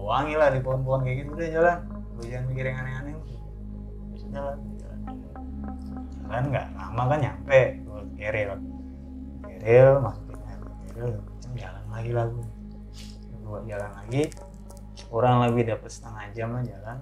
wangi 0.03 0.35
lah 0.35 0.51
di 0.51 0.59
pohon-pohon 0.59 1.01
kayak 1.07 1.17
gitu 1.23 1.29
udah 1.33 1.49
jalan. 1.49 1.77
Lu 2.19 2.21
jangan 2.27 2.45
mikir 2.51 2.65
yang 2.67 2.77
aneh-aneh. 2.83 3.15
Sudah 4.19 4.41
lah 4.51 4.55
jalan. 4.59 4.99
Jalan 6.23 6.43
nggak 6.51 6.67
lama 6.75 7.03
kan 7.07 7.19
nyampe 7.23 7.61
gue 7.81 8.01
keril. 8.19 8.51
Keril 9.47 9.89
masukin 10.03 10.39
air 10.43 10.59
keril 10.91 11.13
jalan 11.53 11.85
lagi 11.93 12.11
lah 12.11 12.25
gue 12.25 12.45
gue 13.43 13.59
jalan 13.69 13.91
lagi 13.93 14.23
kurang 15.13 15.45
lebih 15.45 15.69
dapat 15.69 15.89
setengah 15.93 16.25
jam 16.33 16.49
lah 16.57 16.63
jalan. 16.65 16.97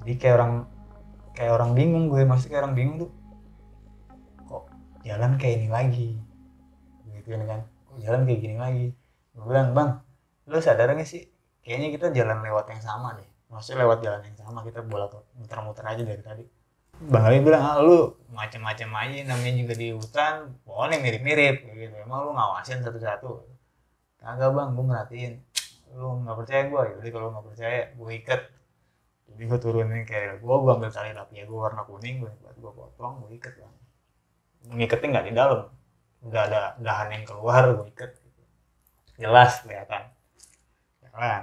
Jadi 0.00 0.12
kayak 0.16 0.34
orang 0.38 0.52
kayak 1.34 1.52
orang 1.58 1.70
bingung 1.74 2.06
gue 2.06 2.22
maksudnya 2.22 2.56
kayak 2.56 2.62
orang 2.64 2.76
bingung 2.78 2.96
tuh. 3.02 3.10
Kok 4.46 4.64
jalan 5.02 5.34
kayak 5.36 5.54
ini 5.60 5.68
lagi? 5.68 6.08
Gitu 7.10 7.28
kan 7.34 7.66
kok 7.66 7.98
jalan 7.98 8.22
kayak 8.22 8.40
gini 8.40 8.56
lagi? 8.56 8.86
Gue 9.34 9.44
bilang 9.50 9.74
bang 9.74 9.90
lu 10.50 10.58
sadar 10.58 10.98
gak 10.98 11.06
sih 11.06 11.30
kayaknya 11.62 11.88
kita 11.94 12.06
jalan 12.12 12.38
lewat 12.44 12.66
yang 12.72 12.82
sama 12.82 13.16
deh 13.18 13.28
maksudnya 13.50 13.84
lewat 13.84 13.98
jalan 14.04 14.20
yang 14.24 14.36
sama 14.38 14.60
kita 14.62 14.80
bolak 14.84 15.12
muter-muter 15.36 15.84
aja 15.84 16.02
dari 16.02 16.22
tadi 16.22 16.44
Bang 17.00 17.24
Ali 17.24 17.40
bilang, 17.40 17.64
ah, 17.64 17.80
lu 17.80 18.12
macam-macam 18.28 18.88
aja 19.00 19.24
namanya 19.24 19.56
juga 19.56 19.72
di 19.72 19.88
hutan, 19.88 20.52
pohonnya 20.68 21.00
mirip-mirip 21.00 21.64
gitu. 21.72 21.96
Emang 21.96 22.28
lu 22.28 22.36
ngawasin 22.36 22.84
satu-satu? 22.84 23.40
Kagak 24.20 24.52
bang, 24.52 24.68
gue 24.76 24.84
merhatiin. 24.84 25.32
Lu 25.96 26.20
nggak 26.20 26.36
percaya 26.44 26.68
gue, 26.68 26.82
jadi 27.00 27.08
kalau 27.08 27.32
nggak 27.32 27.46
percaya, 27.48 27.80
gue 27.96 28.10
ikat. 28.20 28.40
Jadi 29.32 29.42
gue 29.48 29.58
turunin 29.64 30.04
kayak 30.04 30.44
gue, 30.44 30.54
gue 30.60 30.72
ambil 30.76 30.92
tali 30.92 31.16
rapia 31.16 31.48
gue 31.48 31.56
warna 31.56 31.88
kuning, 31.88 32.20
gue 32.20 32.28
buat 32.44 32.56
gue 32.60 32.72
potong, 32.76 33.24
gue 33.24 33.32
ikat 33.40 33.54
bang. 33.56 33.74
Ngikatnya 34.76 35.08
nggak 35.08 35.24
di 35.24 35.32
dalam, 35.32 35.60
udah 36.20 36.42
ada 36.52 36.60
dahan 36.84 37.08
yang 37.16 37.24
keluar, 37.24 37.64
gue 37.80 37.88
ikat. 37.96 38.12
Jelas 39.16 39.64
kelihatan. 39.64 40.12
Jalan. 41.10 41.42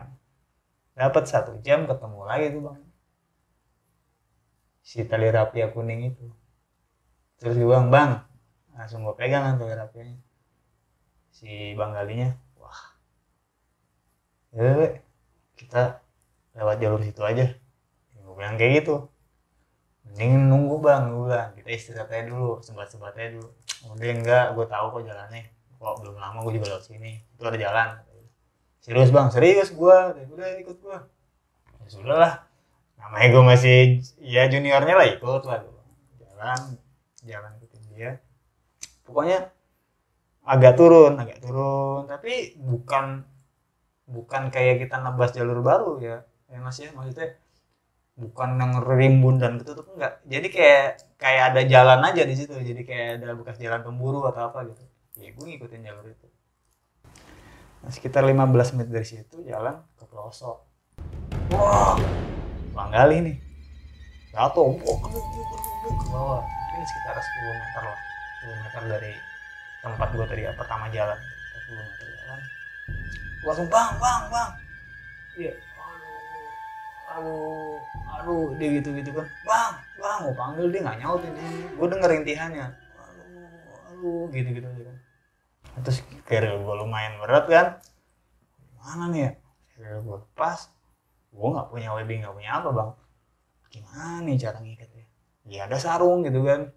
Dapat 0.97 1.23
satu 1.29 1.51
jam 1.61 1.85
ketemu 1.85 2.19
lagi 2.25 2.45
tuh 2.49 2.61
bang. 2.65 2.81
Si 4.81 5.03
tali 5.03 5.27
rapia 5.29 5.69
kuning 5.69 6.15
itu. 6.15 6.27
Terus 7.37 7.53
gue 7.53 7.67
bilang 7.69 7.93
bang 7.93 8.23
langsung 8.73 9.01
gue 9.05 9.13
pegang 9.17 9.41
kan 9.41 9.55
tali 9.57 9.73
rapianya 9.73 10.21
si 11.33 11.73
bang 11.73 11.91
galinya 11.93 12.29
wah 12.57 12.97
ya 14.53 14.73
we, 14.73 14.89
kita 15.53 16.01
lewat 16.57 16.81
jalur 16.81 17.01
situ 17.05 17.21
aja. 17.21 17.45
Gue 18.17 18.33
bilang 18.33 18.57
kayak 18.57 18.81
gitu. 18.81 19.05
Mending 20.09 20.49
nunggu 20.49 20.81
bang 20.81 21.13
gue 21.13 21.29
bilang 21.29 21.53
kita 21.53 21.69
istirahat 21.69 22.09
aja 22.09 22.25
dulu 22.25 22.57
sebat 22.65 22.89
sebat 22.89 23.13
aja 23.13 23.37
dulu. 23.37 23.49
Udah 23.93 24.07
enggak 24.09 24.45
gue 24.57 24.65
tahu 24.65 24.85
kok 24.97 25.03
jalannya. 25.05 25.45
Kok 25.77 25.95
belum 26.01 26.15
lama 26.17 26.37
gue 26.41 26.53
juga 26.57 26.67
lewat 26.73 26.83
sini. 26.89 27.21
Itu 27.37 27.45
ada 27.45 27.57
jalan 27.61 28.01
serius 28.87 29.11
bang? 29.11 29.27
Serius 29.35 29.69
gue 29.75 29.97
udah 30.31 30.49
ikut 30.63 30.77
gue 30.79 30.97
ya 31.83 31.87
sudah 31.91 32.15
lah 32.15 32.33
namanya 32.95 33.27
gue 33.35 33.43
masih 33.43 33.77
ya 34.23 34.47
juniornya 34.47 34.95
lah 34.95 35.07
ikut 35.11 35.43
lah. 35.43 35.59
Gua. 35.59 35.83
jalan 36.23 36.59
jalan 37.27 37.51
ikutin 37.59 37.83
dia 37.91 38.11
pokoknya 39.03 39.51
agak 40.47 40.79
turun 40.79 41.19
agak 41.19 41.43
turun. 41.43 42.07
Tapi 42.07 42.55
bukan 42.55 43.27
bukan 44.07 44.47
kayak 44.47 44.87
kita 44.87 45.03
nebas 45.03 45.35
jalur 45.35 45.59
baru 45.59 45.99
ya 45.99 46.23
ya 46.47 46.63
mas 46.63 46.79
ya. 46.79 46.95
Maksudnya 46.95 47.35
bukan 48.15 48.49
yang 48.55 48.71
rimbun 48.79 49.35
dan 49.43 49.59
ketutup 49.59 49.91
enggak. 49.95 50.23
Jadi 50.23 50.47
kayak 50.47 50.87
kayak 51.19 51.43
ada 51.51 51.61
jalan 51.67 51.99
aja 52.07 52.23
di 52.23 52.35
situ. 52.39 52.55
Jadi 52.55 52.87
kayak 52.87 53.19
ada 53.19 53.35
bekas 53.35 53.59
jalan 53.59 53.83
pemburu 53.83 54.23
atau 54.31 54.47
apa 54.47 54.63
gitu. 54.71 54.83
Ya 55.19 55.35
gue 55.35 55.43
ngikutin 55.43 55.83
jalur 55.83 56.07
itu 56.07 56.26
nah, 57.87 57.95
sekitar 57.95 58.27
15 58.27 58.75
menit 58.75 58.91
dari 58.91 59.07
situ 59.07 59.47
jalan 59.47 59.79
ke 59.95 60.03
pelosok. 60.11 60.59
Wah 61.55 61.95
bang 62.75 62.89
gali 62.91 63.17
nih. 63.31 63.37
Jatuh 64.35 64.75
ke 64.75 66.05
bawah. 66.11 66.43
Mungkin 66.43 66.83
sekitar 66.83 67.15
10 67.15 67.63
meter 67.63 67.83
lah. 67.87 67.99
10 68.43 68.59
meter 68.59 68.81
dari 68.91 69.13
tempat 69.79 70.07
gue 70.11 70.25
tadi 70.27 70.43
pertama 70.51 70.91
jalan. 70.91 71.15
10 71.15 71.79
meter 71.79 72.05
jalan. 72.11 72.39
Gua 73.39 73.47
langsung 73.55 73.69
bang 73.71 73.91
bang 73.95 74.21
bang. 74.27 74.49
Iya 75.39 75.53
aduh 77.07 77.79
aduh 78.19 78.51
dia 78.59 78.83
gitu 78.83 78.91
gitu 78.99 79.15
kan. 79.15 79.23
Bang 79.47 79.79
bang 79.95 80.17
mau 80.27 80.35
panggil 80.35 80.67
dia 80.75 80.83
nggak 80.83 80.97
nyautin 80.99 81.31
gue 81.71 81.87
denger 81.87 82.09
intihannya. 82.19 82.67
Aduh 82.67 83.47
aduh 83.95 84.27
gitu 84.35 84.49
gitu 84.59 84.67
aja 84.67 84.83
kan 84.91 85.06
terus 85.83 86.01
keril 86.25 86.61
gue 86.61 86.75
lumayan 86.81 87.21
berat 87.21 87.45
kan? 87.45 87.67
Mana 88.81 89.11
nih 89.13 89.21
ya? 89.21 89.31
Keril 89.75 89.99
gue 90.03 90.17
lepas 90.23 90.69
gue 91.27 91.47
nggak 91.53 91.67
punya 91.69 91.89
webbing 91.93 92.25
nggak 92.25 92.35
punya 92.35 92.51
apa 92.57 92.69
bang. 92.73 92.89
Gimana 93.69 94.15
nih 94.25 94.35
cara 94.41 94.57
ngikatnya 94.63 95.05
ya 95.47 95.69
ada 95.69 95.77
sarung 95.77 96.25
gitu 96.25 96.41
kan. 96.43 96.71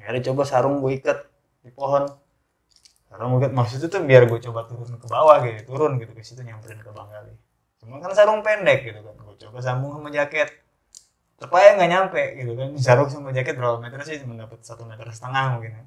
Akhirnya 0.00 0.22
coba 0.32 0.42
sarung 0.48 0.80
gue 0.80 0.92
ikat 0.98 1.18
di 1.62 1.70
pohon. 1.70 2.08
Sarung 3.10 3.28
gue 3.36 3.40
ikat 3.44 3.52
maksudnya 3.52 3.88
tuh 3.92 4.02
biar 4.02 4.24
gue 4.26 4.40
coba 4.40 4.60
turun 4.66 4.96
ke 4.96 5.06
bawah 5.06 5.36
gitu 5.44 5.60
turun 5.68 6.00
gitu 6.00 6.12
ke 6.16 6.22
situ 6.24 6.40
nyamperin 6.42 6.80
ke 6.80 6.90
bang 6.90 7.08
Gali. 7.10 7.34
Cuma 7.82 8.00
kan 8.00 8.10
sarung 8.16 8.40
pendek 8.40 8.88
gitu 8.88 9.00
kan 9.04 9.14
gue 9.14 9.36
coba 9.48 9.58
sambung 9.60 9.94
sama 9.94 10.08
jaket. 10.08 10.48
Terpaya 11.34 11.76
nggak 11.76 11.90
nyampe 11.90 12.22
gitu 12.40 12.52
kan 12.56 12.68
sarung 12.80 13.10
sama 13.10 13.34
jaket 13.36 13.58
berapa 13.58 13.76
meter 13.82 14.00
sih? 14.06 14.16
Cuma 14.22 14.38
dapat 14.38 14.64
satu 14.64 14.88
meter 14.88 15.04
setengah 15.12 15.58
mungkin 15.58 15.72
ya 15.76 15.84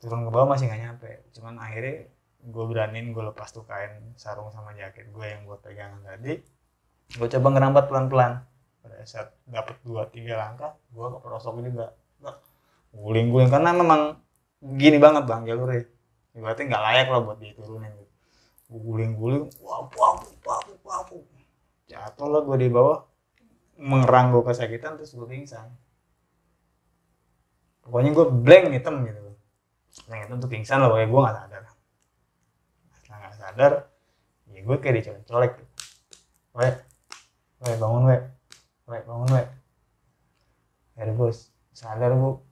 turun 0.00 0.28
ke 0.28 0.30
bawah 0.30 0.48
masih 0.56 0.68
nggak 0.68 0.82
nyampe. 0.82 1.10
Cuman 1.32 1.56
akhirnya 1.60 2.08
gue 2.46 2.64
beraniin 2.68 3.10
gue 3.10 3.24
lepas 3.26 3.50
tuh 3.50 3.66
kain 3.66 4.14
sarung 4.14 4.52
sama 4.54 4.76
jaket 4.76 5.10
gue 5.10 5.26
yang 5.26 5.42
gue 5.48 5.56
pegangan 5.58 6.00
tadi. 6.04 6.38
Gue 7.16 7.28
coba 7.30 7.46
ngerambat 7.54 7.84
pelan 7.88 8.06
pelan 8.12 8.32
pada 8.82 9.02
saat 9.02 9.34
dapat 9.50 9.82
dua 9.82 10.06
tiga 10.12 10.38
langkah 10.38 10.78
gue 10.94 11.06
ke 11.06 11.18
pelosok 11.18 11.58
ini 11.58 11.70
nggak 11.74 11.92
guling 12.96 13.28
guling 13.28 13.50
karena 13.50 13.70
memang 13.76 14.00
gini 14.62 14.96
banget 15.00 15.24
bang 15.26 15.42
jalurnya. 15.48 15.84
Berarti 16.36 16.62
nggak 16.68 16.82
layak 16.82 17.08
lah 17.10 17.20
buat 17.24 17.38
diturunin 17.40 17.92
gitu. 17.96 18.14
Gue 18.70 18.80
guling 18.82 19.12
guling 19.16 19.44
wah 19.64 19.88
wah 19.96 20.20
wah 20.44 20.60
wah. 20.84 21.02
Jatuh 21.88 22.28
lah 22.30 22.40
gue 22.44 22.56
di 22.60 22.68
bawah. 22.70 23.06
Mengerang 23.76 24.32
gue 24.32 24.42
kesakitan 24.44 24.96
terus 24.96 25.12
gue 25.12 25.28
pingsan. 25.28 25.68
Pokoknya 27.84 28.10
gue 28.16 28.26
blank 28.32 28.72
hitam 28.72 29.04
gitu 29.04 29.25
blank 30.04 30.28
hitam 30.28 30.38
tuh 30.38 30.50
pingsan 30.52 30.78
lah 30.84 30.92
pokoknya 30.92 31.08
gue 31.08 31.20
nggak 31.24 31.36
sadar. 31.40 31.62
Setelah 32.92 33.18
nggak 33.18 33.34
sadar 33.40 33.72
ya 34.52 34.60
gue 34.60 34.76
kayak 34.76 34.94
dicolek-colek. 35.00 35.52
We 36.56 36.68
we 37.64 37.72
bangun 37.80 38.02
we 38.04 38.16
we 38.88 38.98
bangun 39.00 39.28
we 39.32 39.42
ya 40.96 41.12
bos 41.16 41.48
sadar 41.72 42.12
bu. 42.12 42.44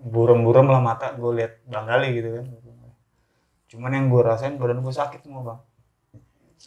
Buram-buram 0.00 0.64
lah 0.72 0.80
mata 0.80 1.12
gue 1.12 1.30
lihat 1.36 1.60
bang 1.68 1.86
kali 1.86 2.08
gitu 2.16 2.28
kan. 2.40 2.46
Cuman 3.70 3.90
yang 3.94 4.06
gue 4.10 4.22
rasain 4.24 4.56
badan 4.58 4.82
gue 4.82 4.90
sakit 4.90 5.20
semua 5.22 5.40
bang. 5.46 5.60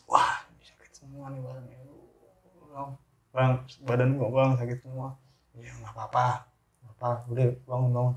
Wah 0.07 0.45
sakit 0.61 0.91
semua 1.03 1.33
nih 1.33 1.41
badannya 1.43 1.77
bang 2.73 2.89
bang 3.33 3.51
badan 3.83 4.09
gue 4.15 4.29
bang 4.29 4.51
sakit 4.55 4.79
semua. 4.85 5.17
Ya 5.57 5.69
nggak 5.81 5.93
apa-apa. 5.97 6.47
Apa 6.93 7.25
udah 7.27 7.47
bangun 7.67 7.91
bangun 7.91 8.15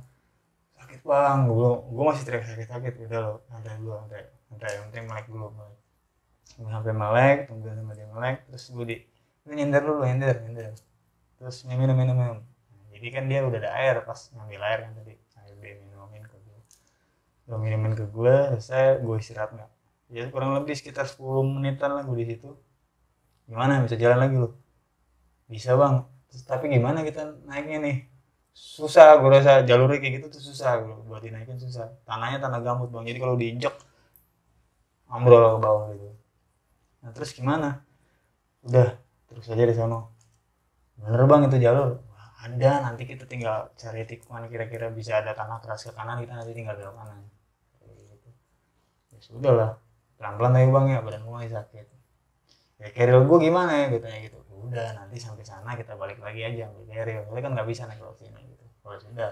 sakit 0.97 1.05
bang. 1.05 1.39
Gue 1.53 1.71
gue 1.93 2.05
masih 2.09 2.25
teriak 2.25 2.45
sakit 2.49 2.69
sakit 2.73 2.93
udah 3.05 3.21
lo 3.21 3.33
santai 3.53 3.77
dulu 3.77 3.93
santai 4.01 4.23
santai 4.49 4.69
yang 4.73 4.85
penting 4.89 5.05
melek 5.05 5.27
dulu 5.29 5.47
melek 5.53 5.79
gue 6.57 6.71
sampai 6.73 6.95
melek 6.97 7.39
tunggu 7.53 7.69
sama 7.69 7.93
dia 7.93 8.07
melek 8.09 8.37
terus 8.49 8.65
gue 8.73 8.85
di 8.89 8.97
ini 9.45 9.53
nyender 9.61 9.83
dulu 9.85 10.01
nyender 10.09 10.37
nyender. 10.49 10.73
Terus 11.37 11.57
minum 11.69 11.97
minum 11.97 12.17
minum 12.17 12.39
jadi 12.97 13.07
kan 13.13 13.25
dia 13.29 13.45
udah 13.45 13.61
ada 13.61 13.71
air 13.77 13.97
pas 14.09 14.17
ngambil 14.33 14.61
air 14.65 14.79
kan 14.89 14.93
tadi. 14.97 15.15
Air 15.37 15.55
dia 15.61 15.75
minumin 15.85 16.23
ke 16.25 16.37
gue 16.41 16.59
gue 17.45 17.59
minumin 17.61 17.93
ke 17.93 18.05
gue 18.09 18.35
selesai 18.57 19.05
gue 19.05 19.17
istirahat 19.21 19.53
nggak 19.53 19.71
ya 20.07 20.23
kurang 20.31 20.55
lebih 20.55 20.79
sekitar 20.79 21.05
10 21.05 21.21
menitan 21.45 21.93
lah 21.93 22.03
gue 22.09 22.17
di 22.25 22.27
situ. 22.33 22.57
Gimana? 23.47 23.79
Bisa 23.85 23.95
jalan 23.95 24.19
lagi 24.23 24.37
lo 24.41 24.57
bisa 25.47 25.79
bang. 25.79 26.03
Terus, 26.27 26.43
tapi 26.43 26.67
gimana 26.67 27.07
kita 27.07 27.39
naiknya 27.47 27.79
nih 27.79 27.97
susah 28.57 29.21
gue 29.21 29.29
rasa 29.29 29.61
jalurnya 29.69 30.01
kayak 30.01 30.15
gitu 30.17 30.27
tuh 30.33 30.43
susah 30.49 30.81
buat 31.05 31.21
dinaikin 31.21 31.61
susah. 31.61 31.93
Tanahnya 32.09 32.41
tanah 32.41 32.65
gambut 32.65 32.89
bang. 32.89 33.05
Jadi 33.05 33.19
kalau 33.21 33.37
diinjek 33.37 33.75
ambrol 35.13 35.45
ke 35.45 35.61
bawah 35.61 35.93
gitu. 35.93 36.09
Nah 37.05 37.11
terus 37.13 37.37
gimana? 37.37 37.85
Udah 38.65 38.97
terus 39.29 39.53
aja 39.53 39.61
di 39.69 39.77
sana 39.77 40.09
bener 40.97 41.29
bang 41.29 41.53
itu 41.53 41.61
jalur. 41.61 42.01
Wah, 42.09 42.29
ada 42.49 42.89
nanti 42.89 43.05
kita 43.05 43.29
tinggal 43.29 43.69
cari 43.77 44.09
tikungan 44.09 44.49
kira-kira 44.49 44.89
bisa 44.89 45.21
ada 45.21 45.37
tanah 45.37 45.61
keras 45.61 45.85
ke 45.85 45.93
kanan 45.93 46.25
kita 46.25 46.33
nanti 46.41 46.57
tinggal 46.57 46.73
belok 46.81 46.97
kanan. 46.97 47.21
Gitu. 47.85 48.29
ya 49.13 49.19
sudah 49.21 49.53
lah 49.53 49.71
pelan-pelan 50.17 50.57
aja 50.57 50.69
bang 50.73 50.87
ya. 50.97 50.99
Badan 51.05 51.23
gue 51.29 51.49
sakit. 51.53 51.87
Ya 52.81 52.89
keril 52.97 53.29
gue 53.29 53.39
gimana 53.45 53.73
ya? 53.77 53.85
Gue 53.93 54.01
tanya 54.01 54.19
gitu 54.25 54.46
udah 54.67 54.87
nanti 54.99 55.17
sampai 55.23 55.47
sana 55.47 55.79
kita 55.79 55.95
balik 55.95 56.19
lagi 56.19 56.43
aja 56.43 56.67
ambil 56.67 56.85
keril 56.91 57.23
soalnya 57.27 57.43
kan 57.47 57.53
nggak 57.55 57.69
bisa 57.71 57.83
naik 57.87 58.03
ke 58.03 58.27
sini 58.27 58.41
gitu. 58.51 58.65
Kalau 58.83 58.99
sudah 58.99 59.31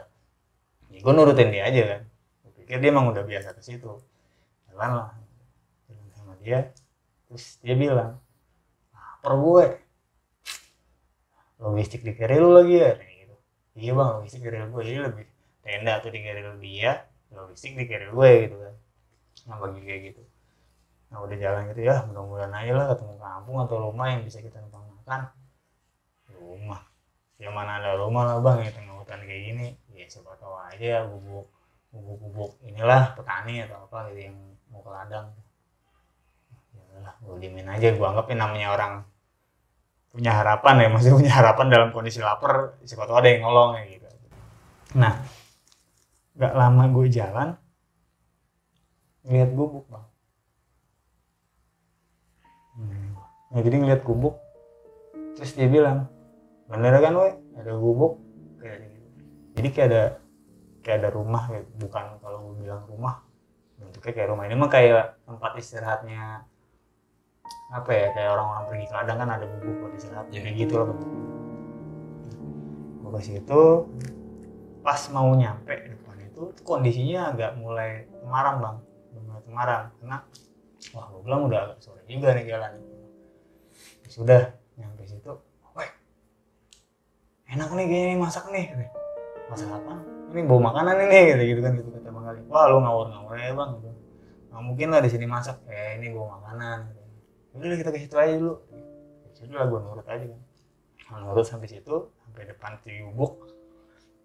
ya 0.93 0.99
gue 1.03 1.13
nurutin 1.13 1.49
dia 1.51 1.63
aja 1.67 1.83
kan. 1.91 2.03
Gue 2.47 2.53
pikir 2.63 2.77
dia 2.79 2.91
emang 2.95 3.11
udah 3.11 3.25
biasa 3.27 3.51
ke 3.59 3.63
situ. 3.67 3.91
Jalan 4.71 4.91
lah. 5.03 5.11
Jalan 5.91 6.07
sama 6.15 6.35
dia 6.39 6.71
terus 7.27 7.59
dia 7.67 7.75
bilang 7.75 8.23
lapar 8.95 9.35
gue 9.35 9.65
logistik 11.59 12.07
di 12.07 12.13
keril 12.15 12.41
lu 12.47 12.51
lagi 12.55 12.77
ya? 12.79 12.93
Gitu. 12.95 13.35
Iya 13.75 13.93
bang 13.99 14.09
logistik 14.23 14.41
di 14.41 14.47
keril 14.47 14.67
gue 14.71 14.83
jadi 14.87 15.01
lebih 15.11 15.27
tenda 15.67 15.93
tuh 15.99 16.11
di 16.15 16.21
keril 16.23 16.49
dia 16.63 16.93
logistik 17.35 17.75
di 17.75 17.85
keril 17.91 18.15
gue 18.15 18.31
gitu 18.47 18.57
kan. 18.63 18.75
Nah 19.51 19.57
bagi 19.59 19.81
kayak 19.83 20.01
gitu. 20.15 20.23
Nah 21.11 21.19
udah 21.27 21.37
jalan 21.39 21.63
gitu 21.75 21.81
ya 21.83 22.07
mudah-mudahan 22.07 22.55
aja 22.55 22.73
lah 22.75 22.87
ketemu 22.95 23.15
kampung 23.19 23.57
atau 23.67 23.77
rumah 23.91 24.07
yang 24.15 24.23
bisa 24.23 24.39
kita 24.39 24.63
numpang 24.63 24.94
makan 25.05 25.29
rumah. 26.33 26.81
Ya 27.37 27.53
mana 27.53 27.77
ada 27.77 28.01
rumah 28.01 28.25
lah 28.25 28.41
bang 28.41 28.65
ya 28.65 28.73
tengah 28.73 28.97
hutan 28.97 29.21
kayak 29.21 29.43
gini. 29.53 29.69
Ya 29.93 30.09
siapa 30.09 30.33
tahu 30.41 30.57
aja 30.57 30.81
ya 30.81 31.01
bubuk 31.05 31.53
bubuk 31.93 32.17
bubuk 32.25 32.53
inilah 32.65 33.13
petani 33.13 33.61
atau 33.69 33.85
apa 33.85 34.09
gitu 34.11 34.33
yang 34.33 34.37
mau 34.73 34.81
ke 34.81 34.89
ladang. 34.89 35.29
Ya 36.73 37.05
lah 37.05 37.15
gue 37.21 37.37
diemin 37.37 37.69
aja. 37.69 37.93
Gue 37.93 38.07
anggapin 38.09 38.41
namanya 38.41 38.73
orang 38.73 38.93
punya 40.09 40.33
harapan 40.33 40.75
ya 40.81 40.89
masih 40.89 41.13
punya 41.13 41.33
harapan 41.37 41.67
dalam 41.69 41.89
kondisi 41.93 42.25
lapar 42.25 42.81
siapa 42.89 43.05
tahu 43.05 43.21
ada 43.21 43.29
yang 43.29 43.45
nolong 43.45 43.77
ya 43.77 43.85
gitu. 43.93 44.09
Nah 44.97 45.21
gak 46.35 46.55
lama 46.57 46.89
gue 46.89 47.07
jalan 47.13 47.49
lihat 49.29 49.53
gubuk 49.53 49.85
bang. 49.93 50.07
Ya 53.55 53.61
jadi 53.63 53.77
ngeliat 53.79 54.03
gubuk 54.03 54.44
terus 55.35 55.53
dia 55.59 55.69
bilang 55.69 56.07
bener 56.71 56.97
kan 57.03 57.13
we 57.19 57.31
ada 57.59 57.73
gubuk. 57.77 58.19
Kayak 58.59 58.89
gitu. 58.89 59.09
Jadi 59.55 59.69
kayak 59.71 59.89
ada 59.91 60.05
kayak 60.81 60.97
ada 61.05 61.11
rumah 61.13 61.43
kayak 61.49 61.67
bukan 61.79 62.05
kalau 62.23 62.39
gue 62.51 62.55
bilang 62.65 62.83
rumah. 62.89 63.23
Bentuknya 63.79 64.13
kayak 64.15 64.29
rumah. 64.31 64.45
Ini 64.49 64.55
mah 64.57 64.71
kayak 64.71 65.05
tempat 65.27 65.53
istirahatnya 65.59 66.23
apa 67.75 67.91
ya 67.91 68.09
kayak 68.15 68.31
orang-orang 68.39 68.65
pergi 68.71 68.87
ke 68.87 68.95
ladang 68.95 69.19
kan 69.19 69.31
ada 69.35 69.45
gubuk 69.45 69.75
buat 69.83 69.93
istirahat. 69.99 70.27
Iya. 70.31 70.41
kayak 70.43 70.57
gitu 70.57 70.75
loh. 70.79 70.87
Bentuknya 70.95 71.23
gue 73.05 73.11
ke 73.15 73.21
situ 73.21 73.63
pas 74.85 75.01
mau 75.13 75.29
nyampe 75.33 75.73
depan 75.73 76.17
itu 76.21 76.43
kondisinya 76.65 77.33
agak 77.35 77.51
mulai 77.61 78.09
temaram 78.25 78.55
bang. 78.63 78.77
Mulai 79.15 79.43
temaram. 79.45 79.83
Karena 80.01 80.19
wah 80.93 81.07
gue 81.13 81.21
bilang 81.25 81.43
udah 81.49 81.61
agak 81.71 81.79
sore 81.81 82.03
juga 82.05 82.37
nih 82.37 82.45
jalan 82.49 82.73
sudah 84.15 84.55
nyampe 84.79 85.03
situ 85.07 85.33
weh 85.79 85.91
enak 87.51 87.71
nih 87.71 87.87
kayaknya 87.87 88.17
masak 88.19 88.45
nih. 88.51 88.65
Katanya. 88.73 88.91
masak 89.45 89.69
apa? 89.71 89.95
Ini 90.35 90.41
bawa 90.51 90.61
makanan 90.73 90.95
ini. 91.07 91.19
Gitu, 91.31 91.43
gitu 91.55 91.61
kan 91.63 91.73
gitu 91.79 91.91
kata 91.95 92.09
bang 92.11 92.25
Ali. 92.27 92.41
Wah 92.51 92.65
lu 92.67 92.77
ngawur-ngawur 92.83 93.37
ya 93.39 93.53
bang. 93.55 93.71
Gitu. 93.79 93.91
nggak 94.51 94.63
mungkin 94.63 94.87
lah 94.91 95.01
di 95.03 95.11
sini 95.11 95.27
masak. 95.27 95.57
Eh 95.71 96.01
ini 96.01 96.11
bawa 96.11 96.41
makanan. 96.41 96.79
Gitu. 96.91 97.03
udah 97.55 97.77
kita 97.79 97.91
ke 97.95 97.99
situ 98.03 98.17
aja 98.19 98.35
dulu. 98.35 98.55
Sudah 99.35 99.57
lah 99.63 99.67
gue 99.71 99.79
nurut 99.79 100.07
aja. 100.09 100.27
Kan 100.27 100.41
Nah, 101.05 101.21
nurut 101.21 101.45
sampai 101.45 101.69
situ 101.69 102.11
sampai 102.25 102.43
depan 102.49 102.81
Cibubuk. 102.83 103.47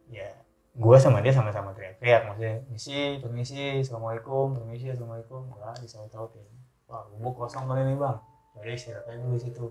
Ya 0.10 0.32
gue 0.80 0.98
sama 1.02 1.20
dia 1.20 1.34
sama-sama 1.36 1.76
teriak-teriak 1.76 2.30
maksudnya 2.30 2.64
misi 2.72 3.20
permisi 3.20 3.84
assalamualaikum 3.84 4.58
permisi 4.58 4.90
assalamualaikum. 4.90 5.54
Wah 5.54 5.76
disaut-sautin 5.78 6.46
wah 6.90 7.06
bubuk 7.14 7.46
kosong 7.46 7.70
kali 7.70 7.86
ini 7.86 7.94
bang. 8.00 8.18
Jadi 8.58 8.70
istirahat 8.74 9.06
aja 9.06 9.18
dulu 9.22 9.38
di 9.38 9.44
situ 9.46 9.66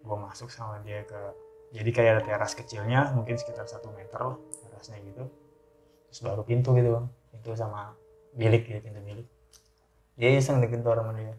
gue 0.00 0.16
masuk 0.16 0.48
sama 0.48 0.80
dia 0.80 1.04
ke 1.04 1.20
jadi 1.70 1.90
kayak 1.94 2.10
ada 2.18 2.22
teras 2.26 2.52
kecilnya 2.58 3.14
mungkin 3.14 3.38
sekitar 3.38 3.62
satu 3.68 3.94
meter 3.94 4.18
lah 4.18 4.38
terasnya 4.66 4.98
gitu. 5.06 5.24
Terus 6.10 6.20
baru 6.26 6.42
pintu 6.42 6.74
gitu 6.74 6.98
bang. 6.98 7.06
Pintu 7.30 7.50
sama 7.54 7.94
bilik 8.34 8.66
gitu 8.66 8.80
pintu 8.82 9.00
bilik. 9.06 9.26
Dia 10.18 10.34
iseng 10.34 10.58
di 10.58 10.66
pintu 10.66 10.90
sama 10.90 11.14
dia. 11.14 11.36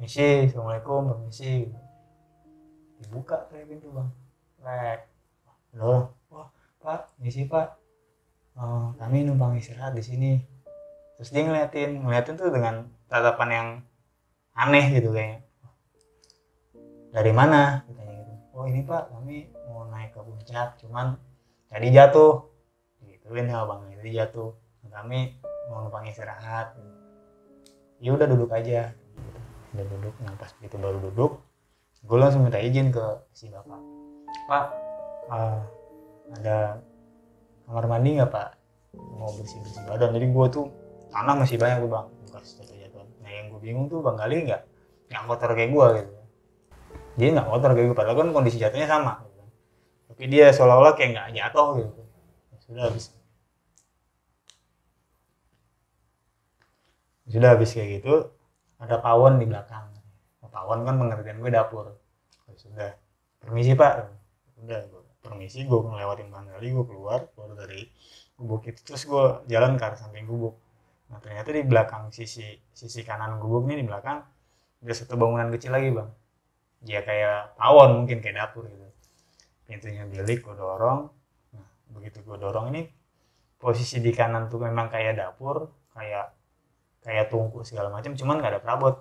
Misi 0.00 0.48
assalamualaikum 0.48 1.12
permisi 1.12 1.68
dibuka 3.04 3.44
kayak 3.52 3.68
pintu 3.68 3.92
bang. 3.92 4.08
Rek 4.64 5.00
loh 5.76 6.16
wah 6.32 6.48
pak 6.80 7.12
misi 7.20 7.44
pak. 7.44 7.76
Eh, 8.54 8.88
kami 8.96 9.28
numpang 9.28 9.60
istirahat 9.60 9.92
di 9.92 10.00
sini. 10.00 10.32
Terus 11.20 11.30
dia 11.34 11.44
ngeliatin 11.44 12.00
ngeliatin 12.00 12.34
tuh 12.40 12.48
dengan 12.48 12.88
tatapan 13.12 13.50
yang 13.52 13.68
aneh 14.56 14.88
gitu 14.94 15.10
kayaknya 15.10 15.44
dari 17.14 17.30
mana? 17.30 17.86
Gitu. 17.86 18.02
Oh 18.58 18.66
ini 18.66 18.82
pak 18.82 19.06
kami 19.14 19.46
mau 19.70 19.86
naik 19.86 20.10
ke 20.10 20.20
puncak 20.20 20.74
cuman 20.82 21.14
tadi 21.70 21.94
jatuh 21.94 22.42
gituin 23.06 23.46
sama 23.46 23.78
bang 23.78 24.02
tadi 24.02 24.10
jatuh 24.18 24.50
kami 24.90 25.38
mau 25.70 25.86
numpang 25.86 26.10
istirahat. 26.10 26.74
Ya 28.02 28.14
udah 28.14 28.26
duduk 28.26 28.50
aja. 28.50 28.90
Udah 29.74 29.84
duduk 29.86 30.14
nah 30.26 30.34
pas 30.34 30.50
begitu 30.58 30.74
baru 30.78 30.98
duduk 30.98 31.38
gue 32.04 32.18
langsung 32.20 32.44
minta 32.44 32.60
izin 32.60 32.90
ke 32.90 33.06
si 33.30 33.48
bapak. 33.48 33.80
Pak. 34.50 34.66
Eh, 35.24 35.60
ada 36.36 36.82
kamar 37.64 37.84
mandi 37.88 38.18
nggak 38.18 38.30
pak? 38.30 38.58
Mau 38.94 39.30
bersih 39.38 39.62
bersih 39.62 39.82
badan. 39.86 40.14
Jadi 40.18 40.26
gue 40.30 40.46
tuh 40.50 40.66
tanah 41.14 41.34
masih 41.38 41.56
banyak 41.58 41.78
tuh 41.80 41.90
bang. 41.90 42.06
Bekas 42.26 42.58
jatuh 42.58 42.76
jatuh 42.76 43.06
nah 43.22 43.30
yang 43.30 43.54
gue 43.54 43.60
bingung 43.62 43.86
tuh 43.86 44.02
bang 44.02 44.18
Gali 44.18 44.36
nggak? 44.50 44.62
Nggak 45.10 45.22
kotor 45.30 45.50
kayak 45.54 45.70
gue 45.70 45.86
gitu 46.02 46.23
dia 47.14 47.28
nggak 47.30 47.46
kotor 47.46 47.70
kayak 47.78 47.86
gue 47.90 47.96
padahal 47.96 48.16
kan 48.18 48.28
kondisi 48.34 48.58
jatuhnya 48.58 48.88
sama. 48.90 49.22
Gitu. 49.22 49.42
tapi 50.14 50.22
dia 50.30 50.46
seolah-olah 50.54 50.94
kayak 50.98 51.10
nggak 51.14 51.28
jatuh 51.38 51.68
gitu. 51.78 52.02
Ya 52.50 52.56
sudah 52.62 52.82
habis. 52.90 53.04
Sudah 57.30 57.48
habis 57.54 57.70
kayak 57.74 57.88
gitu 58.02 58.14
ada 58.82 58.96
pawon 58.98 59.38
di 59.38 59.46
belakang. 59.46 59.90
Pawon 60.54 60.86
kan 60.86 60.94
pengertian 60.94 61.42
gue 61.42 61.50
dapur. 61.50 61.98
Ya 62.46 62.54
sudah. 62.54 62.90
Permisi 63.42 63.74
pak. 63.74 64.06
Udah 64.62 64.80
gue 64.86 65.02
permisi 65.18 65.66
gue 65.66 65.78
ngelewatin 65.82 66.30
Gali 66.30 66.68
gue 66.70 66.86
keluar 66.86 67.26
keluar 67.34 67.58
dari 67.58 67.90
gubuk 68.38 68.70
itu. 68.70 68.78
Terus 68.86 69.02
gue 69.06 69.24
jalan 69.50 69.74
ke 69.74 69.82
arah 69.82 69.98
samping 69.98 70.30
gubuk. 70.30 70.54
Nah 71.10 71.18
ternyata 71.18 71.50
di 71.50 71.66
belakang 71.66 72.14
sisi 72.14 72.54
sisi 72.70 73.02
kanan 73.02 73.42
gubuk 73.42 73.66
nih 73.66 73.82
di 73.82 73.86
belakang 73.86 74.22
ada 74.84 74.94
satu 74.94 75.16
bangunan 75.16 75.48
kecil 75.48 75.72
lagi 75.72 75.88
bang 75.90 76.10
ya 76.84 77.00
kayak 77.00 77.56
pawon 77.56 78.04
mungkin 78.04 78.20
kayak 78.20 78.36
dapur 78.44 78.68
gitu. 78.68 78.86
Pintunya 79.64 80.04
bilik 80.04 80.44
gue 80.44 80.54
dorong. 80.54 81.08
Nah 81.56 81.68
begitu 81.96 82.20
gue 82.20 82.36
dorong 82.36 82.70
ini 82.72 82.88
posisi 83.56 83.98
di 84.04 84.12
kanan 84.12 84.52
tuh 84.52 84.60
memang 84.60 84.92
kayak 84.92 85.16
dapur 85.16 85.72
kayak 85.96 86.36
kayak 87.00 87.32
tungku 87.32 87.64
segala 87.64 87.88
macam 87.88 88.12
cuman 88.12 88.40
gak 88.40 88.52
ada 88.56 88.60
perabot. 88.60 88.94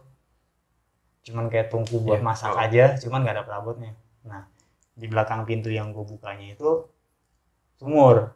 Cuman 1.23 1.47
kayak 1.47 1.71
tungku 1.71 2.03
buat 2.03 2.19
Iya, 2.19 2.27
masak 2.27 2.55
oh. 2.55 2.63
aja 2.63 2.85
cuman 2.99 3.27
gak 3.27 3.35
ada 3.39 3.43
perabotnya. 3.47 3.91
Nah 4.23 4.47
di 4.95 5.05
belakang 5.11 5.43
pintu 5.43 5.67
yang 5.67 5.91
gue 5.91 6.03
bukanya 6.07 6.55
itu 6.55 6.87
sumur. 7.75 8.31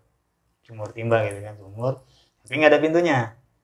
Sumur 0.67 0.91
timba 0.91 1.23
gitu 1.23 1.39
kan 1.39 1.55
sumur. 1.55 2.03
Tapi 2.43 2.53
nggak 2.60 2.71
ada 2.75 2.79
pintunya. 2.83 3.19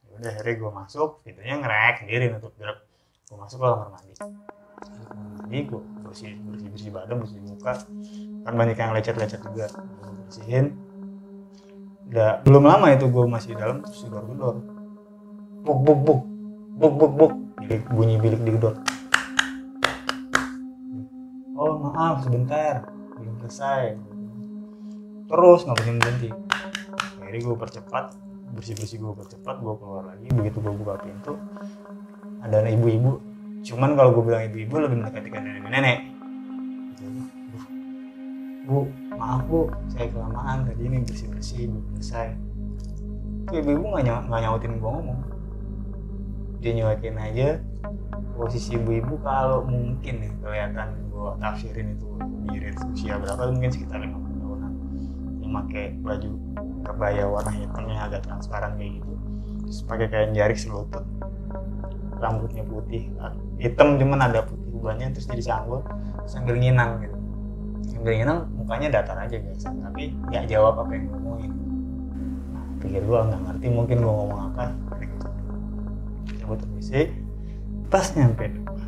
Ya 0.08 0.10
udah 0.16 0.30
akhirnya 0.32 0.56
gue 0.56 0.72
masuk 0.72 1.10
pintunya 1.28 1.56
ngerek 1.60 1.96
sendiri 2.08 2.32
nutup 2.32 2.56
gue 3.34 3.38
masuk 3.42 3.58
ke 3.58 3.66
kamar 3.66 3.90
mandi 3.90 4.14
jadi 5.54 5.70
gue 5.70 5.82
bersih 6.02 6.34
bersih 6.50 6.70
bersih 6.74 6.90
badan 6.90 7.22
bersih 7.22 7.38
muka. 7.46 7.74
Kan 8.42 8.54
banyak 8.58 8.74
yang 8.74 8.90
lecet 8.98 9.14
lecet 9.14 9.38
juga. 9.46 9.70
Gue 9.70 10.26
bersihin. 10.26 10.66
Udah 12.10 12.42
belum 12.42 12.64
lama 12.66 12.90
itu 12.90 13.06
gue 13.06 13.24
masih 13.30 13.54
di 13.54 13.58
dalam 13.62 13.86
terus 13.86 14.02
gedor 14.02 14.26
gedor 14.34 14.56
buk 15.62 15.80
buk 15.86 16.00
buk. 16.02 16.22
Buk 16.74 16.94
buk 16.98 17.14
buk. 17.14 17.34
Bilik- 17.62 17.90
bunyi 17.94 18.18
bilik 18.18 18.42
digedor. 18.42 18.82
Oh 21.54 21.78
maaf 21.80 22.26
sebentar. 22.26 22.90
Belum 23.22 23.38
selesai. 23.46 23.94
Terus 25.30 25.60
nggak 25.70 25.78
berhenti 25.78 26.02
berhenti 26.02 26.30
akhirnya 27.22 27.42
gue 27.46 27.58
percepat. 27.58 28.06
Bersih 28.54 28.74
bersih 28.78 28.98
gue 29.02 29.14
percepat 29.18 29.62
gue 29.62 29.74
keluar 29.78 30.04
lagi. 30.14 30.28
Begitu 30.34 30.58
gue 30.62 30.74
buka 30.78 30.98
pintu 31.02 31.38
ada 32.44 32.60
anak 32.60 32.76
ibu-ibu 32.76 33.33
cuman 33.64 33.96
kalau 33.96 34.10
gue 34.20 34.24
bilang 34.28 34.44
ibu-ibu 34.52 34.76
lebih 34.76 34.98
mendekati 35.00 35.30
ke 35.32 35.40
nenek-nenek. 35.40 36.00
Bu 38.64 38.88
maaf 39.16 39.44
bu 39.48 39.72
saya 39.92 40.08
kelamaan 40.12 40.68
tadi 40.68 40.84
ini 40.88 40.98
bersih 41.04 41.28
bersih 41.32 41.72
belum 41.72 41.84
selesai. 41.96 42.28
Itu 43.48 43.54
ibu-ibu 43.64 43.84
nggak 43.88 44.04
nyau- 44.04 44.26
nggak 44.28 44.42
nyautin 44.44 44.74
gue 44.80 44.92
ngomong. 44.92 45.20
Dia 46.60 46.72
nyuekin 46.76 47.16
aja 47.20 47.50
posisi 48.36 48.76
ibu-ibu 48.76 49.20
kalau 49.24 49.64
mungkin 49.64 50.14
nih 50.28 50.32
kelihatan 50.44 50.88
gue 51.12 51.30
tafsirin 51.40 51.88
itu 51.96 52.10
di 52.52 52.58
range 52.60 52.84
usia 52.92 53.16
berapa 53.20 53.48
mungkin 53.52 53.72
sekitar 53.72 54.00
50 54.00 54.44
tahunan. 54.44 54.72
Yang 55.40 55.52
pakai 55.56 55.86
baju 56.04 56.32
kebaya 56.84 57.24
warna 57.32 57.52
hitam 57.56 57.84
agak 57.88 58.22
transparan 58.28 58.76
kayak 58.76 59.00
gitu. 59.00 59.14
Terus 59.64 59.80
pakai 59.88 60.08
kain 60.12 60.32
jarik 60.36 60.60
selutut 60.60 61.04
rambutnya 62.24 62.64
putih 62.64 63.12
hitam 63.60 64.00
cuman 64.00 64.32
ada 64.32 64.48
putih 64.48 64.72
ubannya 64.72 65.12
terus 65.12 65.28
jadi 65.28 65.44
sanggul 65.44 65.84
sambil 66.24 66.56
nginang 66.56 67.04
gitu. 67.04 67.18
Sambil 67.84 68.16
nginang 68.16 68.48
mukanya 68.56 68.88
datar 69.00 69.20
aja 69.20 69.36
biasa 69.36 69.68
tapi 69.76 70.16
nggak 70.32 70.48
jawab 70.48 70.80
apa 70.80 70.92
yang 70.96 71.12
ngomongin. 71.12 71.52
Nah, 72.56 72.66
pikir 72.80 73.04
gue 73.04 73.20
nggak 73.28 73.42
ngerti 73.44 73.68
mungkin 73.68 73.98
gue 74.00 74.14
ngomong 74.16 74.42
apa. 74.56 74.64
Coba 76.40 76.54
permisi 76.64 77.12
pas 77.92 78.08
nyampe 78.16 78.50
depan 78.50 78.80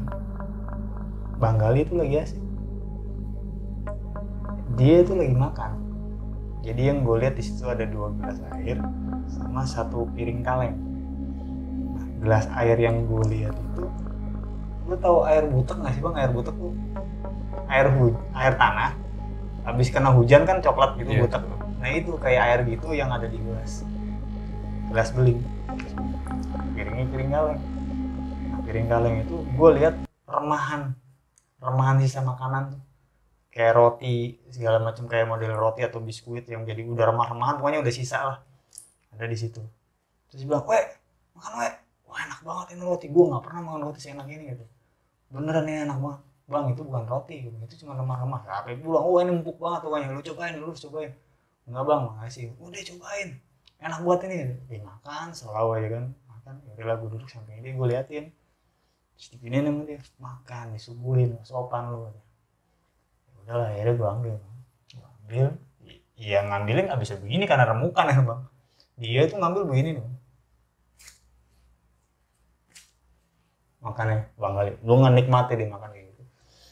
Bang 1.36 1.60
Gali 1.60 1.84
itu 1.84 1.94
lagi 2.00 2.16
asik. 2.24 2.44
Dia 4.80 5.04
itu 5.04 5.14
lagi 5.16 5.36
makan. 5.36 5.72
Jadi 6.64 6.82
yang 6.88 7.04
gue 7.04 7.16
lihat 7.20 7.36
di 7.36 7.44
situ 7.44 7.68
ada 7.68 7.84
dua 7.84 8.10
gelas 8.16 8.40
air 8.56 8.80
sama 9.28 9.68
satu 9.68 10.08
piring 10.16 10.42
kaleng 10.42 10.85
gelas 12.26 12.50
air 12.58 12.78
yang 12.82 13.06
gue 13.06 13.22
lihat 13.30 13.54
itu. 13.54 13.86
Lu 14.90 14.96
tahu 14.98 15.30
air 15.30 15.46
butek 15.46 15.78
nggak 15.78 15.94
sih 15.94 16.02
bang? 16.02 16.16
Air 16.18 16.32
butek 16.34 16.56
tuh 16.58 16.74
air 17.70 17.88
hu 17.90 18.14
air 18.34 18.54
tanah. 18.56 18.94
Habis 19.66 19.90
kena 19.90 20.14
hujan 20.14 20.46
kan 20.46 20.62
coklat 20.62 20.98
gitu 21.02 21.10
Iya. 21.10 21.22
butek. 21.26 21.44
Nah 21.82 21.90
itu 21.90 22.12
kayak 22.22 22.42
air 22.42 22.60
gitu 22.70 22.94
yang 22.94 23.10
ada 23.10 23.26
di 23.26 23.38
gelas. 23.42 23.82
Gelas 24.94 25.10
beling. 25.14 25.42
Piringnya 26.78 27.06
piring 27.10 27.30
kaleng. 27.34 27.62
Nah, 28.52 28.60
piring 28.62 28.88
kaleng 28.90 29.16
itu 29.26 29.36
gue 29.42 29.70
lihat 29.82 29.96
remahan. 30.30 30.94
Remahan 31.58 31.98
sisa 32.02 32.22
makanan 32.22 32.78
tuh. 32.78 32.82
Kayak 33.50 33.80
roti 33.80 34.38
segala 34.52 34.84
macam 34.84 35.08
kayak 35.08 35.26
model 35.32 35.56
roti 35.56 35.82
atau 35.82 36.04
biskuit 36.04 36.44
yang 36.46 36.68
jadi 36.68 36.84
udah 36.86 37.10
remah-remahan 37.16 37.58
pokoknya 37.58 37.80
udah 37.82 37.94
sisa 37.96 38.20
lah. 38.22 38.38
Ada 39.16 39.26
di 39.26 39.38
situ. 39.40 39.64
Terus 40.30 40.44
bilang 40.46 40.68
weh 40.68 40.86
makan 41.34 41.54
weh 41.64 41.74
wah 42.16 42.24
enak 42.24 42.40
banget 42.48 42.68
ini 42.80 42.84
roti. 42.88 43.08
Gue 43.12 43.28
nggak 43.28 43.44
pernah 43.44 43.62
makan 43.68 43.82
roti 43.92 44.00
seenak 44.00 44.28
ini 44.32 44.56
gitu. 44.56 44.66
Beneran 45.28 45.68
ini 45.68 45.84
enak 45.84 46.00
banget. 46.00 46.22
Bang 46.48 46.66
itu 46.72 46.82
bukan 46.88 47.04
roti 47.04 47.36
gitu. 47.44 47.58
itu 47.60 47.76
cuma 47.84 48.00
remah-remah. 48.00 48.42
Tapi 48.48 48.80
pulang 48.80 49.04
oh 49.04 49.20
ini 49.20 49.36
empuk 49.36 49.60
banget 49.60 49.84
pokoknya. 49.84 50.08
Lu 50.16 50.22
cobain 50.24 50.54
lu 50.56 50.72
cobain. 50.72 51.12
Enggak 51.68 51.84
bang 51.84 52.02
makasih. 52.08 52.46
Udah 52.56 52.82
cobain. 52.96 53.30
Enak 53.84 54.00
buat 54.08 54.20
ini. 54.24 54.36
Gitu. 54.40 54.54
dia 54.72 54.80
makan 54.88 55.28
selalu 55.36 55.70
aja 55.76 55.88
kan. 56.00 56.06
Makan 56.32 56.54
ya 56.64 56.72
udahlah 56.80 56.96
gue 57.04 57.10
duduk 57.20 57.28
samping 57.28 57.60
dia 57.60 57.76
gue 57.76 57.88
liatin. 57.92 58.26
Terus 59.20 59.28
diginiin 59.36 59.68
sama 59.68 59.82
dia. 59.84 60.00
Makan 60.16 60.66
disuguhin 60.72 61.36
sopan 61.44 61.92
lu 61.92 62.08
ya 63.28 63.32
udahlah 63.44 63.68
akhirnya 63.76 63.94
gue 64.00 64.08
ambil. 64.08 64.36
Gue 64.96 65.08
ambil. 65.20 65.46
Iya 66.16 66.48
ngambilnya 66.48 66.96
nggak 66.96 67.02
bisa 67.04 67.20
begini 67.20 67.44
karena 67.44 67.68
remukan 67.76 68.08
ya 68.08 68.24
bang. 68.24 68.42
Dia 68.96 69.22
itu 69.28 69.36
ngambil 69.36 69.68
begini 69.68 70.00
bang 70.00 70.16
makannya 73.86 74.26
bang 74.34 74.54
kali. 74.58 74.72
Lu 74.82 74.98
nggak 74.98 75.14
nikmati 75.14 75.54
dia 75.54 75.70
makan 75.70 75.90
kayak 75.94 76.06
gitu. 76.10 76.24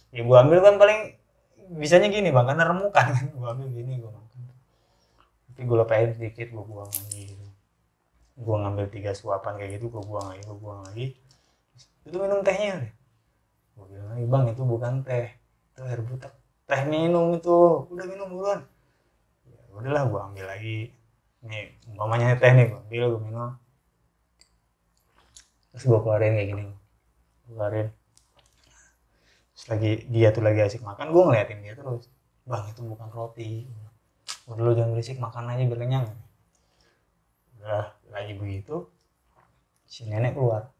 Ya 0.09 0.21
gua 0.25 0.41
ambil 0.41 0.59
kan 0.65 0.75
paling 0.81 0.99
bisanya 1.77 2.09
gini 2.09 2.33
bang 2.33 2.45
karena 2.49 2.65
remukan 2.65 3.05
kan. 3.13 3.25
Gua 3.37 3.53
ambil 3.53 3.69
gini 3.69 4.01
gua 4.01 4.11
makan. 4.17 4.39
Tapi 5.53 5.61
gua 5.69 5.77
lepain 5.85 6.09
sedikit 6.17 6.49
gua 6.49 6.65
buang 6.65 6.89
lagi 6.89 7.21
gitu. 7.29 7.45
Gua 8.41 8.65
ngambil 8.65 8.89
tiga 8.89 9.13
suapan 9.13 9.61
kayak 9.61 9.77
gitu 9.77 9.93
gua 9.93 10.01
buang 10.01 10.25
lagi 10.33 10.41
gua 10.49 10.57
buang 10.57 10.81
lagi. 10.89 11.05
Itu 12.03 12.17
minum 12.17 12.41
tehnya 12.41 12.81
deh 12.81 12.93
gua 13.73 13.85
bilang 13.89 14.09
lagi 14.09 14.25
bang 14.25 14.43
itu 14.49 14.61
bukan 14.65 14.93
teh. 15.05 15.27
Itu 15.73 15.79
air 15.85 16.01
butek. 16.01 16.33
Teh 16.65 16.81
minum 16.89 17.37
itu. 17.37 17.85
Udah 17.93 18.05
minum 18.09 18.33
buruan 18.33 18.65
ya 19.45 19.61
udahlah 19.69 20.03
gua 20.09 20.19
ambil 20.33 20.49
lagi. 20.49 20.89
Nih 21.45 21.77
umpamanya 21.93 22.33
teh 22.41 22.49
nih 22.49 22.73
gua 22.73 22.81
ambil 22.81 23.03
gua 23.13 23.21
minum. 23.21 23.51
Terus 25.73 25.85
gua 25.89 26.01
keluarin 26.01 26.37
kayak 26.37 26.49
gini 26.53 26.65
keluarin. 27.47 27.87
Terus 29.53 29.65
lagi 29.69 29.91
dia 30.09 30.33
tuh 30.33 30.43
lagi 30.43 30.59
asik 30.65 30.81
makan 30.81 31.13
gua 31.13 31.31
ngeliatin 31.31 31.59
dia 31.61 31.73
terus. 31.77 32.09
Bang 32.43 32.67
itu 32.67 32.81
bukan 32.83 33.07
roti. 33.13 33.67
Udah 34.49 34.63
lu 34.63 34.71
jangan 34.75 34.91
berisik 34.91 35.17
makan 35.21 35.51
aja 35.51 35.63
biar 35.63 35.79
kenyang. 35.79 36.07
Udah 37.59 37.95
lagi 38.11 38.33
begitu 38.35 38.91
si 39.87 40.09
nenek 40.09 40.35
keluar. 40.35 40.73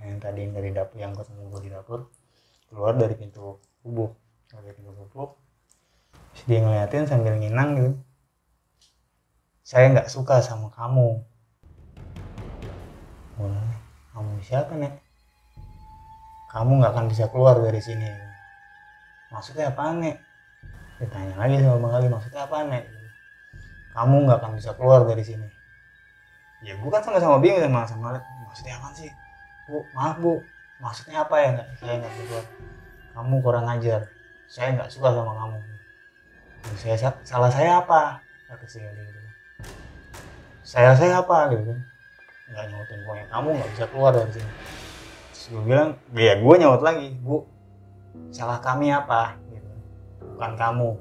Yang 0.00 0.24
tadi 0.24 0.42
dari 0.48 0.70
dapur 0.72 0.96
yang 0.98 1.12
ketemu 1.12 1.42
gue 1.52 1.60
di 1.68 1.70
dapur 1.70 2.00
keluar 2.72 2.96
dari 2.96 3.12
pintu 3.12 3.60
gubuk 3.84 4.16
dari 4.48 4.72
pintu 4.72 4.96
gubuk 4.96 5.36
terus 6.32 6.48
dia 6.48 6.64
ngeliatin 6.64 7.04
sambil 7.04 7.36
nginang 7.36 7.70
gitu. 7.76 7.92
Saya 9.60 9.92
nggak 9.92 10.08
suka 10.08 10.40
sama 10.40 10.72
kamu. 10.72 11.20
Kamu 14.12 14.32
siapa 14.40 14.72
nek 14.80 15.01
kamu 16.52 16.84
nggak 16.84 16.92
akan 16.92 17.06
bisa 17.08 17.24
keluar 17.32 17.56
dari 17.64 17.80
sini. 17.80 18.12
Maksudnya 19.32 19.72
apa 19.72 19.96
nek? 19.96 20.20
Ditanya 21.00 21.34
lagi 21.40 21.56
sama 21.64 21.80
bang 21.80 21.92
Ali 21.96 22.08
maksudnya 22.12 22.44
apa 22.44 22.56
nek? 22.68 22.84
Kamu 23.96 24.28
nggak 24.28 24.38
akan 24.44 24.52
bisa 24.60 24.70
keluar 24.76 25.08
dari 25.08 25.24
sini. 25.24 25.48
Ya 26.60 26.76
gue 26.76 26.90
kan 26.92 27.00
sama-sama 27.00 27.40
bingung 27.40 27.64
sama 27.64 27.88
sama 27.88 28.20
maksudnya 28.44 28.76
apa 28.76 28.92
sih? 28.92 29.08
Bu 29.64 29.80
maaf 29.96 30.20
bu. 30.20 30.44
Maksudnya 30.84 31.24
apa 31.24 31.34
ya 31.40 31.48
nggak 31.56 31.68
saya 31.80 31.94
nggak 32.04 32.12
keluar? 32.20 32.44
Kamu 33.16 33.34
kurang 33.40 33.66
ajar. 33.72 34.00
Saya 34.44 34.76
nggak 34.76 34.92
suka 34.92 35.08
sama 35.08 35.32
kamu. 35.32 35.58
Saya 36.76 36.96
salah 37.24 37.48
saya 37.48 37.80
apa? 37.80 38.20
Kata 38.52 38.66
si 38.68 38.84
Ali 38.84 39.00
gitu. 39.08 39.20
Saya 40.60 40.92
saya 40.92 41.24
apa 41.24 41.48
gitu 41.56 41.64
kan? 41.64 41.80
Nggak 42.52 42.64
nyautin 42.68 42.98
pokoknya. 43.08 43.26
Kamu 43.32 43.48
nggak 43.56 43.70
bisa 43.72 43.84
keluar 43.88 44.12
dari 44.12 44.32
sini 44.36 44.52
terus 45.42 45.58
gue 45.58 45.74
bilang 45.74 45.98
ya 46.14 46.38
gue 46.38 46.54
nyaut 46.54 46.86
lagi 46.86 47.18
bu 47.18 47.42
salah 48.30 48.62
kami 48.62 48.94
apa? 48.94 49.34
Gitu. 49.50 49.70
Bukan 50.38 50.54
kamu 50.54 50.94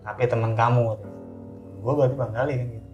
tapi 0.00 0.24
teman 0.24 0.56
kamu 0.56 0.96
gue 1.84 1.92
berarti 1.92 2.16
bang 2.16 2.32
Gali 2.32 2.52
kan 2.56 2.66
gitu. 2.72 2.88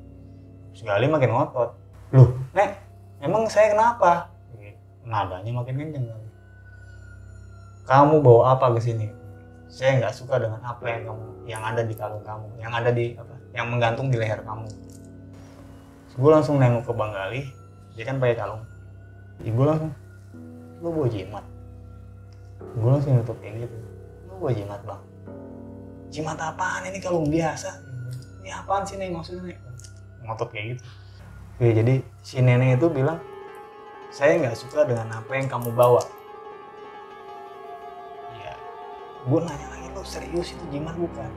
Terus 0.74 1.07
makin 1.07 1.31
ngotot. 1.31 1.70
Loh 2.11 2.35
nek 2.50 2.83
emang 3.22 3.46
saya 3.46 3.70
kenapa? 3.79 4.26
Gitu. 4.59 4.74
nadanya 5.07 5.55
makin 5.55 5.79
kenceng 5.79 6.11
kan 6.11 6.20
kamu 7.87 8.18
bawa 8.18 8.59
apa 8.59 8.74
ke 8.74 8.83
sini? 8.83 9.07
Saya 9.70 10.02
nggak 10.02 10.18
suka 10.18 10.42
dengan 10.42 10.59
apa 10.66 10.83
yang 10.83 11.14
kamu 11.14 11.26
yang 11.46 11.62
ada 11.62 11.87
di 11.87 11.94
kalung 11.94 12.26
kamu 12.26 12.50
yang 12.59 12.74
ada 12.74 12.90
di 12.90 13.14
apa 13.14 13.35
yang 13.55 13.70
menggantung 13.70 14.11
di 14.11 14.18
leher 14.18 14.42
kamu. 14.42 14.66
Gue 16.18 16.31
langsung 16.35 16.59
nengok 16.59 16.90
ke 16.90 16.92
Bang 16.98 17.14
Gali 17.14 17.46
dia 17.94 18.02
kan 18.02 18.18
pakai 18.18 18.35
kalung. 18.35 18.66
Ibu 19.46 19.62
langsung 19.62 19.94
lu 20.80 20.92
bawa 20.92 21.08
jimat. 21.08 21.44
Gue 22.76 22.88
langsung 22.92 23.16
kayak 23.40 23.54
gitu. 23.64 23.76
Lu 24.28 24.34
bawa 24.40 24.52
jimat 24.52 24.80
bang. 24.84 25.02
Jimat 26.12 26.38
apaan 26.38 26.82
ini 26.88 26.98
kalung 27.00 27.28
biasa? 27.28 27.70
Ini 28.44 28.50
apaan 28.62 28.84
sih 28.86 28.96
nih 29.00 29.10
maksudnya 29.10 29.56
ngotot 30.22 30.48
kayak 30.52 30.76
gitu. 30.76 30.82
Oke, 31.56 31.72
jadi 31.72 31.94
si 32.20 32.36
nenek 32.44 32.76
itu 32.76 32.86
bilang 32.92 33.18
saya 34.12 34.36
nggak 34.38 34.56
suka 34.56 34.84
dengan 34.84 35.08
apa 35.16 35.32
yang 35.34 35.48
kamu 35.48 35.72
bawa. 35.72 36.04
Ya 38.36 38.54
gue 39.26 39.40
nanya 39.40 39.66
lagi 39.72 39.88
lu 39.96 40.04
serius 40.04 40.52
itu 40.52 40.64
jimat 40.68 40.94
bukan? 40.94 41.30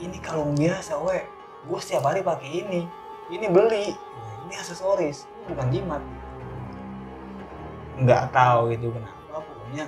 Ini 0.00 0.18
kalung 0.24 0.56
biasa 0.56 0.98
we. 1.04 1.22
Gue 1.68 1.78
setiap 1.78 2.08
hari 2.08 2.24
pakai 2.24 2.66
ini. 2.66 2.88
Ini 3.30 3.46
beli. 3.52 3.94
Ini 4.48 4.54
aksesoris. 4.58 5.28
Ini 5.28 5.54
bukan 5.54 5.68
jimat 5.70 6.02
nggak 8.00 8.32
tahu 8.32 8.72
itu 8.72 8.88
kenapa 8.88 9.44
pokoknya 9.44 9.84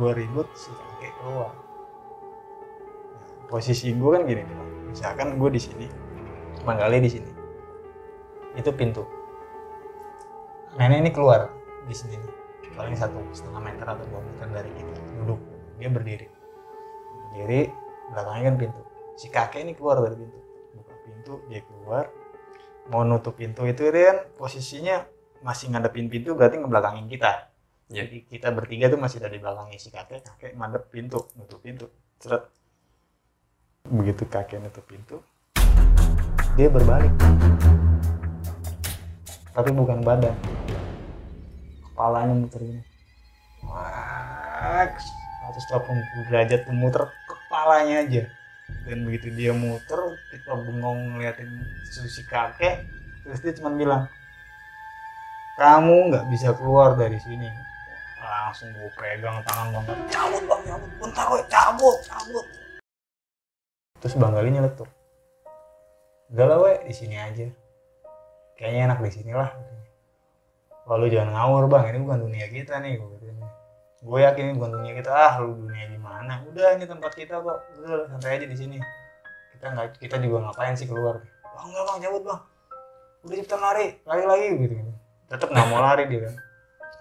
gue 0.00 0.10
ribut 0.16 0.48
si 0.56 0.72
kakek 0.72 1.12
keluar. 1.20 1.52
Nah, 3.12 3.28
posisi 3.52 3.92
gue 3.92 4.10
kan 4.10 4.22
gini 4.24 4.42
nih 4.44 4.56
misalkan 4.92 5.36
gue 5.36 5.50
di 5.52 5.60
sini 5.60 5.86
bang 6.64 6.78
kali 6.78 6.96
di 7.04 7.10
sini. 7.10 7.30
Itu 8.56 8.72
pintu. 8.72 9.04
Nenek 10.76 11.04
ini 11.04 11.10
keluar 11.12 11.52
di 11.84 11.92
sini 11.92 12.16
paling 12.72 12.96
satu 12.96 13.20
setengah 13.36 13.60
meter 13.60 13.84
atau 13.84 14.04
dua 14.08 14.20
meter 14.24 14.48
dari 14.48 14.70
kita 14.72 15.00
duduk. 15.20 15.40
Dia 15.76 15.88
berdiri. 15.92 16.26
Berdiri 17.28 17.68
belakangnya 18.12 18.42
kan 18.48 18.56
pintu. 18.56 18.80
Si 19.20 19.26
kakek 19.28 19.60
ini 19.68 19.72
keluar 19.76 20.00
dari 20.00 20.16
pintu. 20.16 20.38
Buka 20.72 20.94
pintu 21.04 21.32
dia 21.52 21.60
keluar. 21.60 22.04
Mau 22.88 23.04
nutup 23.04 23.36
pintu 23.36 23.68
itu 23.68 23.84
kan 23.92 24.24
posisinya 24.40 25.04
masih 25.42 25.74
ngadepin 25.74 26.06
pintu 26.06 26.38
berarti 26.38 26.62
ngebelakangin 26.62 27.10
kita. 27.10 27.50
Ya. 27.92 28.08
jadi 28.08 28.24
kita 28.24 28.48
bertiga 28.56 28.88
tuh 28.88 28.96
masih 28.96 29.20
ada 29.20 29.28
di 29.28 29.36
belakangnya 29.42 29.76
si 29.76 29.92
kakek 29.92 30.24
kakek 30.24 30.56
ngadep 30.56 30.88
pintu 30.88 31.28
nutup 31.36 31.60
pintu 31.60 31.90
seret. 32.22 32.48
Begitu 33.84 34.22
kakek 34.30 34.62
nutup 34.62 34.86
pintu 34.86 35.20
dia 36.56 36.72
berbalik. 36.72 37.12
Tapi 39.52 39.70
bukan 39.76 40.00
badan 40.00 40.32
kepalanya 41.92 42.32
muter 42.32 42.60
gini 42.64 42.82
wah 43.68 44.88
180 45.52 46.32
derajat 46.32 46.64
tuh 46.64 46.72
muter 46.72 47.04
kepalanya 47.28 48.08
aja. 48.08 48.24
Dan 48.88 49.04
begitu 49.04 49.28
dia 49.36 49.52
muter 49.52 50.00
kita 50.32 50.56
bengong 50.56 51.18
ngeliatin 51.18 51.50
si 51.92 52.24
kakek 52.24 52.88
terus 53.22 53.38
dia 53.44 53.52
cuma 53.60 53.70
bilang 53.76 54.08
kamu 55.60 55.96
nggak 56.12 56.24
bisa 56.32 56.48
keluar 56.56 56.96
dari 56.96 57.20
sini 57.20 57.48
langsung 58.22 58.68
gue 58.72 58.90
pegang 58.96 59.40
tangan 59.44 59.66
bang 59.72 59.84
cabut 60.08 60.42
bang 60.48 60.62
cabut 60.64 60.90
bentar 61.00 61.26
we 61.32 61.40
cabut 61.48 61.96
cabut 62.04 62.46
terus 64.00 64.14
bang 64.16 64.32
Gali 64.32 64.50
nyeletuk 64.52 64.88
udah 66.32 66.46
lah 66.48 66.58
we 66.64 66.72
di 66.88 66.94
sini 66.96 67.16
aja 67.20 67.46
kayaknya 68.56 68.92
enak 68.92 68.98
di 69.04 69.12
sini 69.12 69.32
lah 69.36 69.52
Wah 70.82 70.98
lu 70.98 71.06
jangan 71.06 71.30
ngawur 71.30 71.70
bang, 71.70 71.94
ini 71.94 71.98
bukan 72.02 72.26
dunia 72.26 72.46
kita 72.50 72.82
nih 72.82 72.98
gue 72.98 73.06
katanya. 73.06 73.46
Gue 74.02 74.18
yakin 74.26 74.42
ini 74.50 74.54
bukan 74.58 74.70
dunia 74.82 74.92
kita, 74.98 75.14
ah 75.14 75.34
lu 75.38 75.54
dunia 75.54 75.86
gimana? 75.86 76.42
Udah 76.50 76.74
ini 76.74 76.90
tempat 76.90 77.14
kita 77.14 77.38
kok, 77.38 77.58
udah 77.78 78.10
santai 78.10 78.42
aja 78.42 78.46
di 78.50 78.56
sini. 78.58 78.82
Kita 79.54 79.70
nggak, 79.70 80.02
kita 80.02 80.18
juga 80.18 80.50
ngapain 80.50 80.74
sih 80.74 80.90
keluar? 80.90 81.22
Bang 81.54 81.70
enggak 81.70 81.84
bang, 81.86 81.98
cabut 82.02 82.22
bang. 82.26 82.40
Udah 83.22 83.36
cepetan 83.38 83.60
lari, 83.62 83.86
lari 84.02 84.24
lagi 84.26 84.46
gitu. 84.58 84.74
gitu. 84.74 84.92
Tetep 85.32 85.48
nggak 85.48 85.66
mau 85.72 85.80
lari 85.80 86.04
dia 86.12 86.28
kan. 86.28 86.34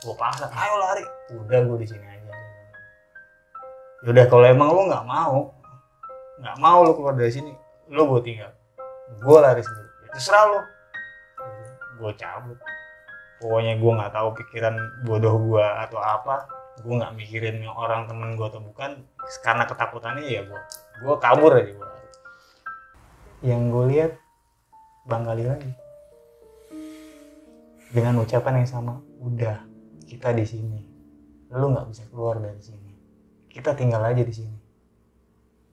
Gue 0.02 0.16
paksa, 0.16 0.48
ayo 0.48 0.76
lari. 0.80 1.04
Udah 1.36 1.60
gue 1.68 1.78
di 1.84 1.88
sini 1.92 2.06
aja. 2.08 2.34
Yaudah 4.08 4.26
kalau 4.32 4.46
emang 4.48 4.72
lu 4.72 4.88
nggak 4.88 5.06
mau, 5.06 5.52
nggak 6.40 6.58
mau 6.58 6.80
lu 6.88 6.96
keluar 6.96 7.14
dari 7.14 7.30
sini, 7.30 7.52
lu 7.92 8.08
gue 8.08 8.22
tinggal. 8.24 8.56
Gue 9.20 9.38
lari 9.38 9.62
sendiri. 9.62 9.90
Ya, 10.08 10.10
terserah 10.16 10.44
lu. 10.48 10.60
Gue 12.02 12.12
cabut 12.18 12.58
pokoknya 13.42 13.74
gue 13.82 13.92
nggak 13.98 14.14
tahu 14.14 14.30
pikiran 14.38 14.76
bodoh 15.04 15.36
gue 15.42 15.66
atau 15.66 15.98
apa 15.98 16.46
gue 16.86 16.94
nggak 16.94 17.14
mikirin 17.18 17.66
orang 17.66 18.06
temen 18.06 18.38
gue 18.38 18.48
atau 18.48 18.62
bukan 18.62 19.02
karena 19.42 19.66
ketakutannya 19.66 20.24
ya 20.30 20.46
gue 20.46 20.62
gue 21.02 21.16
kabur 21.18 21.58
aja 21.58 21.74
gue 21.74 21.90
yang 23.42 23.74
gue 23.74 23.84
lihat 23.90 24.14
bang 25.10 25.26
kali 25.26 25.44
lagi 25.50 25.72
dengan 27.92 28.24
ucapan 28.24 28.64
yang 28.64 28.70
sama 28.72 29.04
udah 29.20 29.68
kita 30.08 30.32
di 30.32 30.48
sini. 30.48 30.80
Lu 31.52 31.76
nggak 31.76 31.92
bisa 31.92 32.04
keluar 32.08 32.40
dari 32.40 32.64
sini. 32.64 32.92
Kita 33.52 33.76
tinggal 33.76 34.00
aja 34.08 34.24
di 34.24 34.32
sini. 34.32 34.58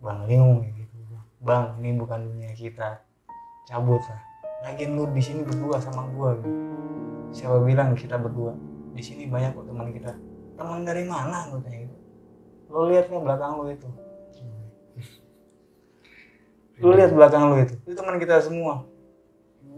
Bang 0.03 0.27
ngomong 0.27 0.67
kayak 0.67 0.75
gitu. 0.83 0.97
Bang 1.39 1.79
ini 1.79 1.95
bukan 1.95 2.19
dunia 2.27 2.51
kita. 2.59 2.99
Cabut 3.71 4.03
lah. 4.03 4.21
Lagian 4.67 4.99
lu 4.99 5.07
di 5.15 5.23
sini 5.23 5.47
berdua 5.47 5.79
sama 5.79 6.11
gue 6.11 6.31
gitu. 6.43 6.51
Siapa 7.31 7.63
bilang 7.63 7.95
kita 7.95 8.19
berdua? 8.19 8.51
Di 8.99 9.03
sini 9.03 9.31
banyak 9.31 9.55
kok 9.55 9.71
teman 9.71 9.95
kita. 9.95 10.13
Teman 10.59 10.83
dari 10.83 11.07
mana? 11.07 11.47
gue 11.55 11.63
tanya 11.63 11.87
gitu. 11.87 11.97
Lo 12.67 12.91
lihat 12.91 13.07
nih 13.07 13.23
belakang 13.23 13.53
lo 13.63 13.71
itu. 13.71 13.89
Lu 16.83 16.95
lihat 16.95 17.11
belakang 17.15 17.43
lu 17.51 17.63
itu. 17.63 17.75
Itu 17.87 17.95
teman 17.95 18.19
kita 18.19 18.43
semua. 18.43 18.87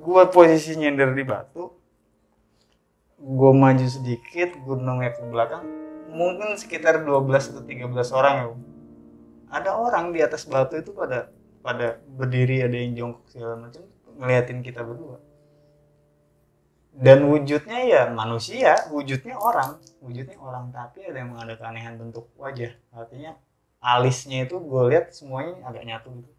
Gua 0.00 0.24
posisi 0.32 0.80
nyender 0.80 1.12
di 1.12 1.24
batu 1.28 1.79
gua 3.20 3.52
maju 3.52 3.86
sedikit 3.86 4.56
gua 4.64 4.80
nongak 4.80 5.20
ke 5.20 5.22
belakang 5.28 5.64
mungkin 6.10 6.58
sekitar 6.58 7.06
12 7.06 7.54
atau 7.54 7.62
13 7.62 8.18
orang 8.18 8.34
ya 8.34 8.48
ada 9.50 9.74
orang 9.74 10.14
di 10.14 10.22
atas 10.22 10.46
batu 10.46 10.78
itu 10.78 10.94
pada 10.94 11.30
pada 11.60 12.00
berdiri 12.06 12.64
ada 12.64 12.76
yang 12.78 12.96
jongkok 12.96 13.26
segala 13.28 13.54
macam 13.58 13.82
ngeliatin 14.16 14.62
kita 14.62 14.80
berdua. 14.86 15.18
Dan 16.90 17.30
wujudnya 17.30 17.86
ya 17.86 18.02
manusia 18.10 18.74
wujudnya 18.90 19.34
orang 19.38 19.78
wujudnya 20.02 20.38
orang. 20.38 20.70
Tapi 20.74 21.06
ada 21.06 21.18
yang 21.22 21.34
ada 21.34 21.54
keanehan 21.58 21.98
bentuk 21.98 22.30
wajah. 22.38 22.74
Artinya 22.94 23.38
alisnya 23.82 24.46
itu 24.46 24.58
gue 24.58 24.82
lihat 24.90 25.14
semuanya 25.14 25.58
agak 25.66 25.82
nyatu 25.86 26.08
gitu. 26.14 26.30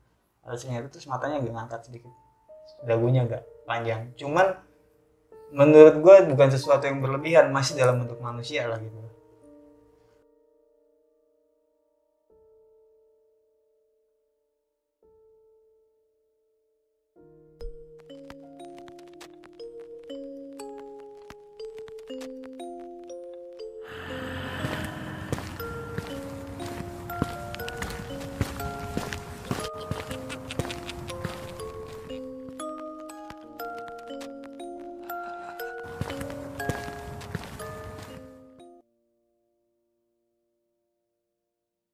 Alisnya 0.47 0.83
itu 0.83 0.87
terus 0.97 1.07
matanya 1.07 1.39
agak 1.39 1.53
ngangkat 1.55 1.81
sedikit. 1.87 2.13
Dagunya 2.83 3.27
agak 3.27 3.43
panjang. 3.67 4.11
Cuman 4.15 4.55
menurut 5.51 5.95
gue 5.99 6.15
bukan 6.31 6.47
sesuatu 6.47 6.87
yang 6.87 7.03
berlebihan 7.03 7.51
masih 7.51 7.75
dalam 7.75 7.99
bentuk 7.99 8.19
manusia 8.23 8.67
lah 8.71 8.79
gitu 8.79 9.00